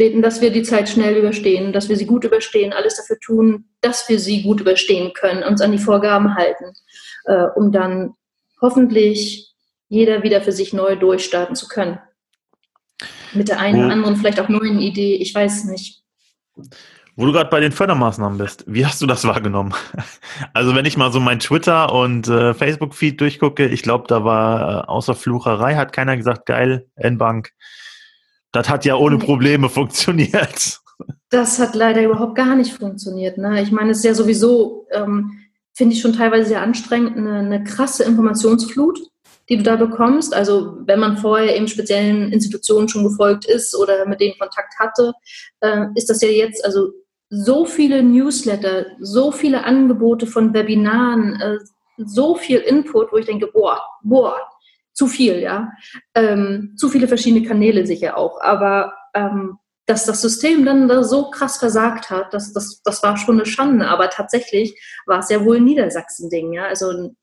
beten, 0.00 0.22
dass 0.22 0.40
wir 0.40 0.50
die 0.50 0.62
Zeit 0.62 0.88
schnell 0.88 1.14
überstehen, 1.14 1.74
dass 1.74 1.90
wir 1.90 1.96
sie 1.96 2.06
gut 2.06 2.24
überstehen, 2.24 2.72
alles 2.72 2.96
dafür 2.96 3.18
tun, 3.20 3.66
dass 3.82 4.08
wir 4.08 4.18
sie 4.18 4.42
gut 4.42 4.62
überstehen 4.62 5.12
können, 5.12 5.42
uns 5.42 5.60
an 5.60 5.72
die 5.72 5.78
Vorgaben 5.78 6.36
halten, 6.36 6.72
äh, 7.26 7.44
um 7.54 7.70
dann 7.70 8.14
hoffentlich 8.62 9.52
jeder 9.90 10.22
wieder 10.22 10.40
für 10.40 10.52
sich 10.52 10.72
neu 10.72 10.96
durchstarten 10.96 11.54
zu 11.54 11.68
können. 11.68 11.98
Mit 13.34 13.48
der 13.48 13.60
einen 13.60 13.84
oder 13.84 13.92
anderen 13.92 14.16
vielleicht 14.16 14.40
auch 14.40 14.48
neuen 14.48 14.80
Idee, 14.80 15.16
ich 15.16 15.34
weiß 15.34 15.64
nicht. 15.64 16.02
Wo 17.14 17.26
du 17.26 17.32
gerade 17.32 17.50
bei 17.50 17.60
den 17.60 17.72
Fördermaßnahmen 17.72 18.38
bist, 18.38 18.64
wie 18.66 18.86
hast 18.86 19.02
du 19.02 19.06
das 19.06 19.26
wahrgenommen? 19.26 19.74
Also 20.54 20.74
wenn 20.74 20.86
ich 20.86 20.96
mal 20.96 21.12
so 21.12 21.20
mein 21.20 21.40
Twitter 21.40 21.92
und 21.92 22.26
äh, 22.26 22.54
Facebook-Feed 22.54 23.20
durchgucke, 23.20 23.66
ich 23.66 23.82
glaube, 23.82 24.06
da 24.08 24.24
war 24.24 24.84
äh, 24.84 24.86
außer 24.88 25.14
Flucherei 25.14 25.74
hat 25.76 25.92
keiner 25.92 26.16
gesagt, 26.16 26.46
geil, 26.46 26.86
N-Bank, 26.96 27.52
das 28.52 28.68
hat 28.68 28.84
ja 28.84 28.96
ohne 28.96 29.18
Probleme 29.18 29.68
funktioniert. 29.68 30.80
Das 31.30 31.58
hat 31.58 31.74
leider 31.74 32.02
überhaupt 32.02 32.34
gar 32.34 32.56
nicht 32.56 32.72
funktioniert. 32.72 33.38
Ne? 33.38 33.62
Ich 33.62 33.70
meine, 33.70 33.92
es 33.92 33.98
ist 33.98 34.04
ja 34.04 34.14
sowieso, 34.14 34.86
ähm, 34.90 35.38
finde 35.74 35.94
ich 35.94 36.00
schon 36.00 36.12
teilweise 36.12 36.48
sehr 36.48 36.62
anstrengend, 36.62 37.16
eine, 37.16 37.38
eine 37.38 37.64
krasse 37.64 38.04
Informationsflut, 38.04 38.98
die 39.48 39.56
du 39.56 39.62
da 39.62 39.76
bekommst. 39.76 40.34
Also 40.34 40.78
wenn 40.84 41.00
man 41.00 41.16
vorher 41.16 41.56
eben 41.56 41.68
speziellen 41.68 42.32
Institutionen 42.32 42.88
schon 42.88 43.04
gefolgt 43.04 43.44
ist 43.44 43.76
oder 43.76 44.06
mit 44.06 44.20
denen 44.20 44.38
Kontakt 44.38 44.74
hatte, 44.78 45.12
äh, 45.60 45.86
ist 45.94 46.10
das 46.10 46.20
ja 46.20 46.28
jetzt 46.28 46.64
also 46.64 46.90
so 47.30 47.64
viele 47.64 48.02
Newsletter, 48.02 48.86
so 49.00 49.30
viele 49.30 49.64
Angebote 49.64 50.26
von 50.26 50.52
Webinaren, 50.52 51.40
äh, 51.40 51.58
so 51.96 52.34
viel 52.34 52.58
Input, 52.58 53.12
wo 53.12 53.16
ich 53.16 53.26
denke, 53.26 53.46
boah, 53.52 53.80
boah, 54.02 54.36
zu 55.00 55.06
viel, 55.06 55.40
ja. 55.40 55.72
Ähm, 56.14 56.74
zu 56.76 56.90
viele 56.90 57.08
verschiedene 57.08 57.46
Kanäle 57.46 57.86
sicher 57.86 58.18
auch. 58.18 58.38
Aber 58.42 58.92
ähm, 59.14 59.56
dass 59.86 60.04
das 60.04 60.20
System 60.20 60.66
dann 60.66 60.88
da 60.88 61.02
so 61.04 61.30
krass 61.30 61.56
versagt 61.56 62.10
hat, 62.10 62.34
das, 62.34 62.52
das, 62.52 62.82
das 62.82 63.02
war 63.02 63.16
schon 63.16 63.36
eine 63.36 63.46
Schande. 63.46 63.88
Aber 63.88 64.10
tatsächlich 64.10 64.78
war 65.06 65.20
es 65.20 65.30
ja 65.30 65.42
wohl 65.42 65.56
ein 65.56 65.64
Niedersachsen-Ding, 65.64 66.52
ja. 66.52 66.66
Also 66.66 67.14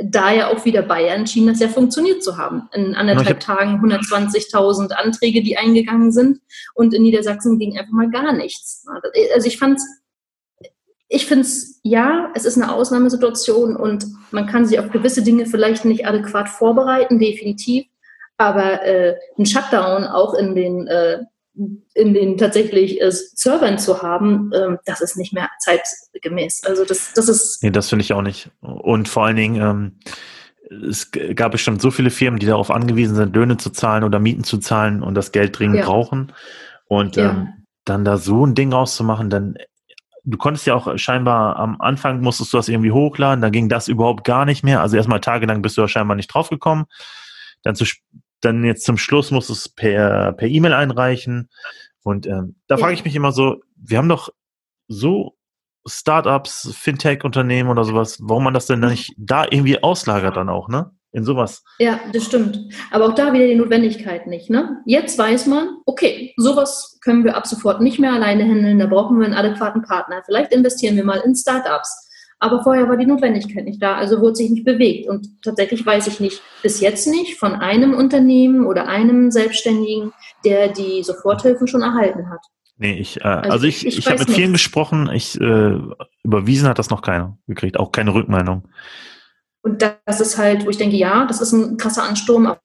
da 0.00 0.30
ja 0.30 0.46
auch 0.46 0.64
wieder 0.64 0.82
Bayern 0.82 1.26
schien 1.26 1.48
das 1.48 1.58
ja 1.58 1.66
funktioniert 1.66 2.22
zu 2.22 2.36
haben. 2.36 2.68
In 2.72 2.94
anderthalb 2.94 3.40
Tagen 3.40 3.84
120.000 3.84 4.92
Anträge, 4.92 5.42
die 5.42 5.56
eingegangen 5.56 6.12
sind 6.12 6.38
und 6.74 6.94
in 6.94 7.02
Niedersachsen 7.02 7.58
ging 7.58 7.76
einfach 7.76 7.94
mal 7.94 8.10
gar 8.10 8.32
nichts. 8.32 8.86
Also 9.34 9.48
ich 9.48 9.58
fand 9.58 9.78
es 9.78 9.84
ich 11.08 11.26
finde 11.26 11.42
es, 11.42 11.80
ja, 11.82 12.30
es 12.34 12.44
ist 12.44 12.56
eine 12.56 12.72
Ausnahmesituation 12.72 13.76
und 13.76 14.06
man 14.30 14.46
kann 14.46 14.66
sich 14.66 14.78
auf 14.78 14.90
gewisse 14.90 15.22
Dinge 15.22 15.46
vielleicht 15.46 15.84
nicht 15.84 16.06
adäquat 16.06 16.48
vorbereiten, 16.48 17.18
definitiv. 17.18 17.86
Aber 18.36 18.82
äh, 18.84 19.16
ein 19.38 19.46
Shutdown 19.46 20.04
auch 20.04 20.34
in 20.34 20.54
den, 20.54 20.86
äh, 20.86 21.20
in 21.94 22.14
den 22.14 22.36
tatsächlich 22.36 23.00
äh, 23.00 23.10
Servern 23.10 23.78
zu 23.78 24.02
haben, 24.02 24.52
äh, 24.52 24.76
das 24.84 25.00
ist 25.00 25.16
nicht 25.16 25.32
mehr 25.32 25.48
zeitgemäß. 25.60 26.62
Also 26.64 26.84
das, 26.84 27.14
das 27.14 27.28
ist. 27.28 27.62
Nee, 27.62 27.70
das 27.70 27.88
finde 27.88 28.04
ich 28.04 28.12
auch 28.12 28.22
nicht. 28.22 28.50
Und 28.60 29.08
vor 29.08 29.24
allen 29.24 29.36
Dingen, 29.36 29.60
ähm, 29.60 29.98
es 30.88 31.10
gab 31.10 31.52
bestimmt 31.52 31.80
so 31.80 31.90
viele 31.90 32.10
Firmen, 32.10 32.38
die 32.38 32.46
darauf 32.46 32.70
angewiesen 32.70 33.16
sind, 33.16 33.34
Löhne 33.34 33.56
zu 33.56 33.70
zahlen 33.70 34.04
oder 34.04 34.18
Mieten 34.18 34.44
zu 34.44 34.58
zahlen 34.58 35.02
und 35.02 35.14
das 35.14 35.32
Geld 35.32 35.58
dringend 35.58 35.78
ja. 35.78 35.86
brauchen. 35.86 36.32
Und 36.86 37.16
ja. 37.16 37.30
ähm, 37.30 37.48
dann 37.84 38.04
da 38.04 38.18
so 38.18 38.46
ein 38.46 38.54
Ding 38.54 38.72
rauszumachen, 38.72 39.30
dann 39.30 39.56
du 40.28 40.36
konntest 40.36 40.66
ja 40.66 40.74
auch 40.74 40.98
scheinbar 40.98 41.56
am 41.56 41.80
Anfang 41.80 42.20
musstest 42.20 42.52
du 42.52 42.58
das 42.58 42.68
irgendwie 42.68 42.92
hochladen, 42.92 43.40
dann 43.40 43.52
ging 43.52 43.68
das 43.68 43.88
überhaupt 43.88 44.24
gar 44.24 44.44
nicht 44.44 44.62
mehr. 44.62 44.82
Also 44.82 44.96
erstmal 44.96 45.20
tagelang 45.20 45.62
bist 45.62 45.76
du 45.76 45.80
ja 45.80 45.88
scheinbar 45.88 46.16
nicht 46.16 46.28
draufgekommen. 46.28 46.84
Dann 47.62 47.74
zu, 47.74 47.86
dann 48.40 48.62
jetzt 48.64 48.84
zum 48.84 48.98
Schluss 48.98 49.30
musst 49.30 49.48
du 49.48 49.54
es 49.54 49.68
per 49.68 50.32
per 50.32 50.48
E-Mail 50.48 50.74
einreichen. 50.74 51.48
Und 52.02 52.26
ähm, 52.26 52.56
da 52.66 52.76
ja. 52.76 52.80
frage 52.80 52.94
ich 52.94 53.04
mich 53.04 53.16
immer 53.16 53.32
so, 53.32 53.62
wir 53.76 53.98
haben 53.98 54.08
doch 54.08 54.28
so 54.86 55.36
Startups, 55.86 56.74
Fintech-Unternehmen 56.76 57.70
oder 57.70 57.84
sowas, 57.84 58.18
warum 58.20 58.44
man 58.44 58.54
das 58.54 58.66
denn 58.66 58.80
nicht 58.80 59.14
da 59.16 59.44
irgendwie 59.44 59.82
auslagert 59.82 60.36
dann 60.36 60.50
auch, 60.50 60.68
ne? 60.68 60.90
In 61.12 61.24
sowas. 61.24 61.62
Ja, 61.78 62.00
das 62.12 62.24
stimmt. 62.24 62.60
Aber 62.90 63.06
auch 63.06 63.14
da 63.14 63.32
wieder 63.32 63.46
die 63.46 63.54
Notwendigkeit 63.54 64.26
nicht. 64.26 64.50
Ne? 64.50 64.82
Jetzt 64.84 65.18
weiß 65.18 65.46
man, 65.46 65.78
okay, 65.86 66.34
sowas 66.36 66.98
können 67.02 67.24
wir 67.24 67.36
ab 67.36 67.46
sofort 67.46 67.80
nicht 67.80 67.98
mehr 67.98 68.12
alleine 68.12 68.44
handeln, 68.44 68.78
da 68.78 68.86
brauchen 68.86 69.18
wir 69.18 69.26
einen 69.26 69.34
adäquaten 69.34 69.82
Partner. 69.82 70.22
Vielleicht 70.26 70.52
investieren 70.52 70.96
wir 70.96 71.04
mal 71.04 71.22
in 71.24 71.34
Startups. 71.34 72.06
Aber 72.40 72.62
vorher 72.62 72.88
war 72.88 72.96
die 72.96 73.06
Notwendigkeit 73.06 73.64
nicht 73.64 73.82
da, 73.82 73.96
also 73.96 74.20
wurde 74.20 74.36
sich 74.36 74.50
nicht 74.50 74.64
bewegt. 74.64 75.08
Und 75.08 75.42
tatsächlich 75.42 75.84
weiß 75.84 76.06
ich 76.06 76.20
nicht, 76.20 76.40
bis 76.62 76.80
jetzt 76.80 77.08
nicht 77.08 77.36
von 77.36 77.54
einem 77.54 77.94
Unternehmen 77.94 78.64
oder 78.64 78.86
einem 78.86 79.32
Selbstständigen, 79.32 80.12
der 80.44 80.68
die 80.68 81.02
Soforthilfen 81.02 81.66
schon 81.66 81.82
erhalten 81.82 82.30
hat. 82.30 82.40
Nee, 82.76 82.94
ich, 82.94 83.20
äh, 83.22 83.24
also, 83.24 83.50
also 83.50 83.66
ich, 83.66 83.84
ich, 83.84 83.98
ich 83.98 84.06
habe 84.06 84.20
mit 84.20 84.30
vielen 84.30 84.52
gesprochen, 84.52 85.10
ich 85.12 85.40
äh, 85.40 85.78
überwiesen 86.22 86.68
hat 86.68 86.78
das 86.78 86.90
noch 86.90 87.02
keiner 87.02 87.36
gekriegt, 87.48 87.76
auch 87.76 87.90
keine 87.90 88.14
Rückmeldung. 88.14 88.68
Und 89.62 89.82
das 89.82 90.20
ist 90.20 90.38
halt, 90.38 90.64
wo 90.64 90.70
ich 90.70 90.78
denke, 90.78 90.96
ja, 90.96 91.26
das 91.26 91.40
ist 91.40 91.52
ein 91.52 91.76
krasser 91.76 92.04
Ansturm, 92.04 92.46
aber 92.46 92.60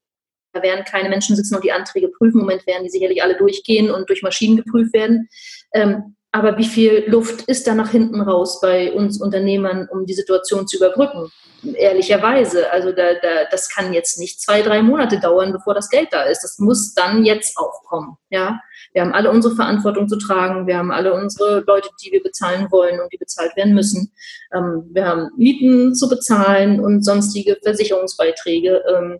da 0.53 0.61
werden 0.61 0.85
keine 0.85 1.09
Menschen 1.09 1.35
sitzen 1.35 1.55
und 1.55 1.63
die 1.63 1.71
Anträge 1.71 2.09
prüfen. 2.09 2.39
Im 2.39 2.45
Moment 2.45 2.67
werden 2.67 2.83
die 2.83 2.89
sicherlich 2.89 3.23
alle 3.23 3.35
durchgehen 3.35 3.89
und 3.89 4.07
durch 4.09 4.21
Maschinen 4.21 4.57
geprüft 4.57 4.93
werden. 4.93 5.27
Ähm, 5.73 6.15
aber 6.33 6.57
wie 6.57 6.65
viel 6.65 7.03
Luft 7.05 7.43
ist 7.43 7.67
da 7.67 7.75
nach 7.75 7.91
hinten 7.91 8.19
raus 8.19 8.59
bei 8.59 8.91
uns 8.91 9.21
Unternehmern, 9.21 9.87
um 9.91 10.07
die 10.07 10.15
Situation 10.15 10.67
zu 10.67 10.77
überbrücken? 10.77 11.31
Ehrlicherweise. 11.75 12.71
Also 12.71 12.91
da, 12.91 13.13
da, 13.21 13.45
das 13.51 13.69
kann 13.69 13.93
jetzt 13.93 14.19
nicht 14.19 14.41
zwei, 14.41 14.63
drei 14.63 14.81
Monate 14.81 15.19
dauern, 15.19 15.53
bevor 15.53 15.75
das 15.75 15.91
Geld 15.91 16.07
da 16.11 16.23
ist. 16.23 16.41
Das 16.41 16.57
muss 16.57 16.95
dann 16.95 17.23
jetzt 17.23 17.55
auch 17.55 17.83
kommen. 17.83 18.17
Ja? 18.31 18.59
Wir 18.93 19.03
haben 19.03 19.13
alle 19.13 19.29
unsere 19.29 19.55
Verantwortung 19.55 20.09
zu 20.09 20.17
tragen. 20.17 20.65
Wir 20.65 20.79
haben 20.79 20.91
alle 20.91 21.13
unsere 21.13 21.63
Leute, 21.67 21.89
die 22.03 22.11
wir 22.11 22.23
bezahlen 22.23 22.67
wollen 22.71 22.99
und 22.99 23.13
die 23.13 23.17
bezahlt 23.17 23.55
werden 23.55 23.75
müssen. 23.75 24.11
Ähm, 24.55 24.89
wir 24.91 25.05
haben 25.05 25.29
Mieten 25.37 25.93
zu 25.93 26.09
bezahlen 26.09 26.79
und 26.79 27.05
sonstige 27.05 27.59
Versicherungsbeiträge. 27.61 28.81
Ähm, 28.91 29.19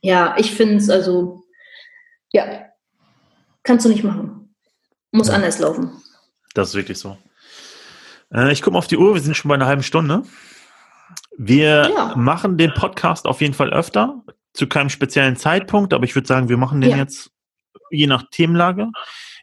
ja, 0.00 0.34
ich 0.38 0.52
finde 0.56 0.78
es 0.78 0.90
also, 0.90 1.44
ja, 2.32 2.66
kannst 3.62 3.84
du 3.84 3.90
nicht 3.90 4.02
machen. 4.02 4.39
Muss 5.12 5.28
ja. 5.28 5.34
anders 5.34 5.58
laufen. 5.58 5.90
Das 6.54 6.70
ist 6.70 6.74
wirklich 6.74 6.98
so. 6.98 7.16
Äh, 8.32 8.52
ich 8.52 8.62
gucke 8.62 8.72
mal 8.72 8.78
auf 8.78 8.86
die 8.86 8.96
Uhr, 8.96 9.14
wir 9.14 9.20
sind 9.20 9.36
schon 9.36 9.48
bei 9.48 9.54
einer 9.54 9.66
halben 9.66 9.82
Stunde. 9.82 10.22
Wir 11.36 11.90
ja. 11.90 12.14
machen 12.16 12.58
den 12.58 12.74
Podcast 12.74 13.26
auf 13.26 13.40
jeden 13.40 13.54
Fall 13.54 13.70
öfter, 13.72 14.22
zu 14.52 14.66
keinem 14.66 14.88
speziellen 14.88 15.36
Zeitpunkt, 15.36 15.94
aber 15.94 16.04
ich 16.04 16.14
würde 16.14 16.28
sagen, 16.28 16.48
wir 16.48 16.56
machen 16.56 16.80
den 16.80 16.90
ja. 16.90 16.96
jetzt 16.96 17.30
je 17.90 18.06
nach 18.06 18.24
Themenlage. 18.30 18.88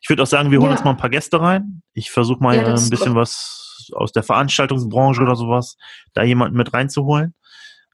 Ich 0.01 0.09
würde 0.09 0.23
auch 0.23 0.27
sagen, 0.27 0.51
wir 0.51 0.59
holen 0.59 0.71
uns 0.71 0.83
mal 0.83 0.91
ein 0.91 0.97
paar 0.97 1.09
Gäste 1.09 1.41
rein. 1.41 1.81
Ich 1.93 2.11
versuche 2.11 2.41
mal 2.41 2.57
ein 2.57 2.89
bisschen 2.89 3.15
was 3.15 3.89
aus 3.93 4.11
der 4.11 4.23
Veranstaltungsbranche 4.23 5.21
oder 5.21 5.35
sowas, 5.35 5.77
da 6.13 6.23
jemanden 6.23 6.57
mit 6.57 6.73
reinzuholen. 6.73 7.33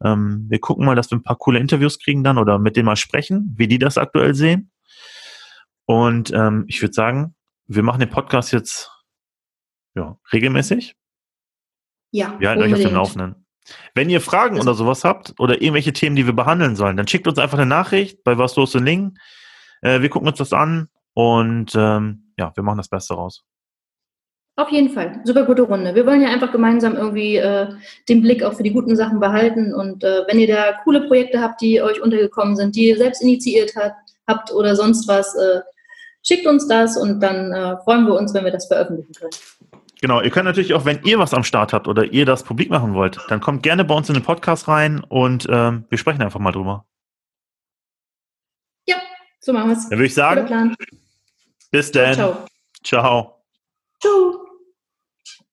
Ähm, 0.03 0.47
wir 0.49 0.59
gucken 0.59 0.85
mal, 0.85 0.95
dass 0.95 1.11
wir 1.11 1.17
ein 1.17 1.23
paar 1.23 1.37
coole 1.37 1.59
Interviews 1.59 1.99
kriegen 1.99 2.23
dann 2.23 2.37
oder 2.37 2.59
mit 2.59 2.75
denen 2.75 2.87
mal 2.87 2.95
sprechen, 2.95 3.53
wie 3.57 3.67
die 3.67 3.79
das 3.79 3.97
aktuell 3.97 4.33
sehen. 4.35 4.71
Und 5.85 6.31
ähm, 6.33 6.65
ich 6.67 6.81
würde 6.81 6.93
sagen, 6.93 7.35
wir 7.75 7.83
machen 7.83 7.99
den 7.99 8.09
Podcast 8.09 8.51
jetzt 8.51 8.91
ja, 9.95 10.17
regelmäßig. 10.31 10.95
Ja. 12.11 12.35
Wir 12.39 12.49
halten 12.49 12.63
unbedingt. 12.63 12.79
euch 12.79 12.85
auf 12.85 12.91
dem 12.91 12.95
Laufenden. 12.95 13.45
Wenn 13.95 14.09
ihr 14.09 14.21
Fragen 14.21 14.59
oder 14.59 14.73
sowas 14.73 15.03
habt 15.03 15.33
oder 15.39 15.61
irgendwelche 15.61 15.93
Themen, 15.93 16.15
die 16.15 16.25
wir 16.25 16.33
behandeln 16.33 16.75
sollen, 16.75 16.97
dann 16.97 17.07
schickt 17.07 17.27
uns 17.27 17.39
einfach 17.39 17.57
eine 17.57 17.65
Nachricht 17.65 18.23
bei 18.23 18.37
Was 18.37 18.55
los 18.55 18.75
in 18.75 18.85
Lingen. 18.85 19.19
Äh, 19.81 20.01
wir 20.01 20.09
gucken 20.09 20.27
uns 20.27 20.37
das 20.37 20.53
an 20.53 20.89
und 21.13 21.73
ähm, 21.75 22.33
ja, 22.37 22.51
wir 22.55 22.63
machen 22.63 22.77
das 22.77 22.89
Beste 22.89 23.13
raus. 23.13 23.43
Auf 24.55 24.69
jeden 24.69 24.89
Fall. 24.89 25.21
Super 25.23 25.45
gute 25.45 25.63
Runde. 25.63 25.95
Wir 25.95 26.05
wollen 26.05 26.21
ja 26.21 26.29
einfach 26.29 26.51
gemeinsam 26.51 26.95
irgendwie 26.95 27.37
äh, 27.37 27.69
den 28.07 28.21
Blick 28.21 28.43
auch 28.43 28.53
für 28.53 28.61
die 28.61 28.71
guten 28.71 28.95
Sachen 28.95 29.19
behalten. 29.19 29.73
Und 29.73 30.03
äh, 30.03 30.25
wenn 30.27 30.39
ihr 30.39 30.47
da 30.47 30.73
coole 30.83 31.07
Projekte 31.07 31.41
habt, 31.41 31.59
die 31.61 31.81
euch 31.81 31.99
untergekommen 32.01 32.55
sind, 32.55 32.75
die 32.75 32.89
ihr 32.89 32.97
selbst 32.97 33.23
initiiert 33.23 33.75
hat, 33.75 33.93
habt 34.27 34.51
oder 34.51 34.75
sonst 34.75 35.07
was, 35.07 35.33
äh, 35.35 35.61
schickt 36.23 36.47
uns 36.47 36.67
das 36.67 36.97
und 36.97 37.19
dann 37.19 37.51
äh, 37.51 37.77
freuen 37.83 38.07
wir 38.07 38.15
uns, 38.15 38.33
wenn 38.33 38.45
wir 38.45 38.51
das 38.51 38.67
veröffentlichen 38.67 39.13
können. 39.13 39.31
Genau, 40.01 40.21
ihr 40.21 40.31
könnt 40.31 40.45
natürlich 40.45 40.73
auch, 40.73 40.83
wenn 40.83 41.01
ihr 41.03 41.17
was 41.19 41.33
am 41.33 41.43
Start 41.43 41.71
habt 41.71 41.87
oder 41.87 42.03
ihr 42.03 42.25
das 42.25 42.43
publik 42.43 42.69
machen 42.69 42.93
wollt, 42.93 43.19
dann 43.29 43.39
kommt 43.39 43.63
gerne 43.63 43.85
bei 43.85 43.95
uns 43.95 44.09
in 44.09 44.15
den 44.15 44.23
Podcast 44.23 44.67
rein 44.67 45.01
und 45.01 45.47
ähm, 45.49 45.85
wir 45.89 45.97
sprechen 45.97 46.21
einfach 46.21 46.41
mal 46.41 46.51
drüber. 46.51 46.85
Ja, 48.85 48.97
so 49.39 49.53
machen 49.53 49.69
wir 49.69 49.77
es. 49.77 49.87
Dann 49.87 49.99
würde 49.99 50.07
ich 50.07 50.13
sagen, 50.13 50.75
bis 51.71 51.91
dann. 51.91 52.15
Ciao. 52.15 52.45
Ciao. 52.83 53.43
Ciao. 54.01 54.42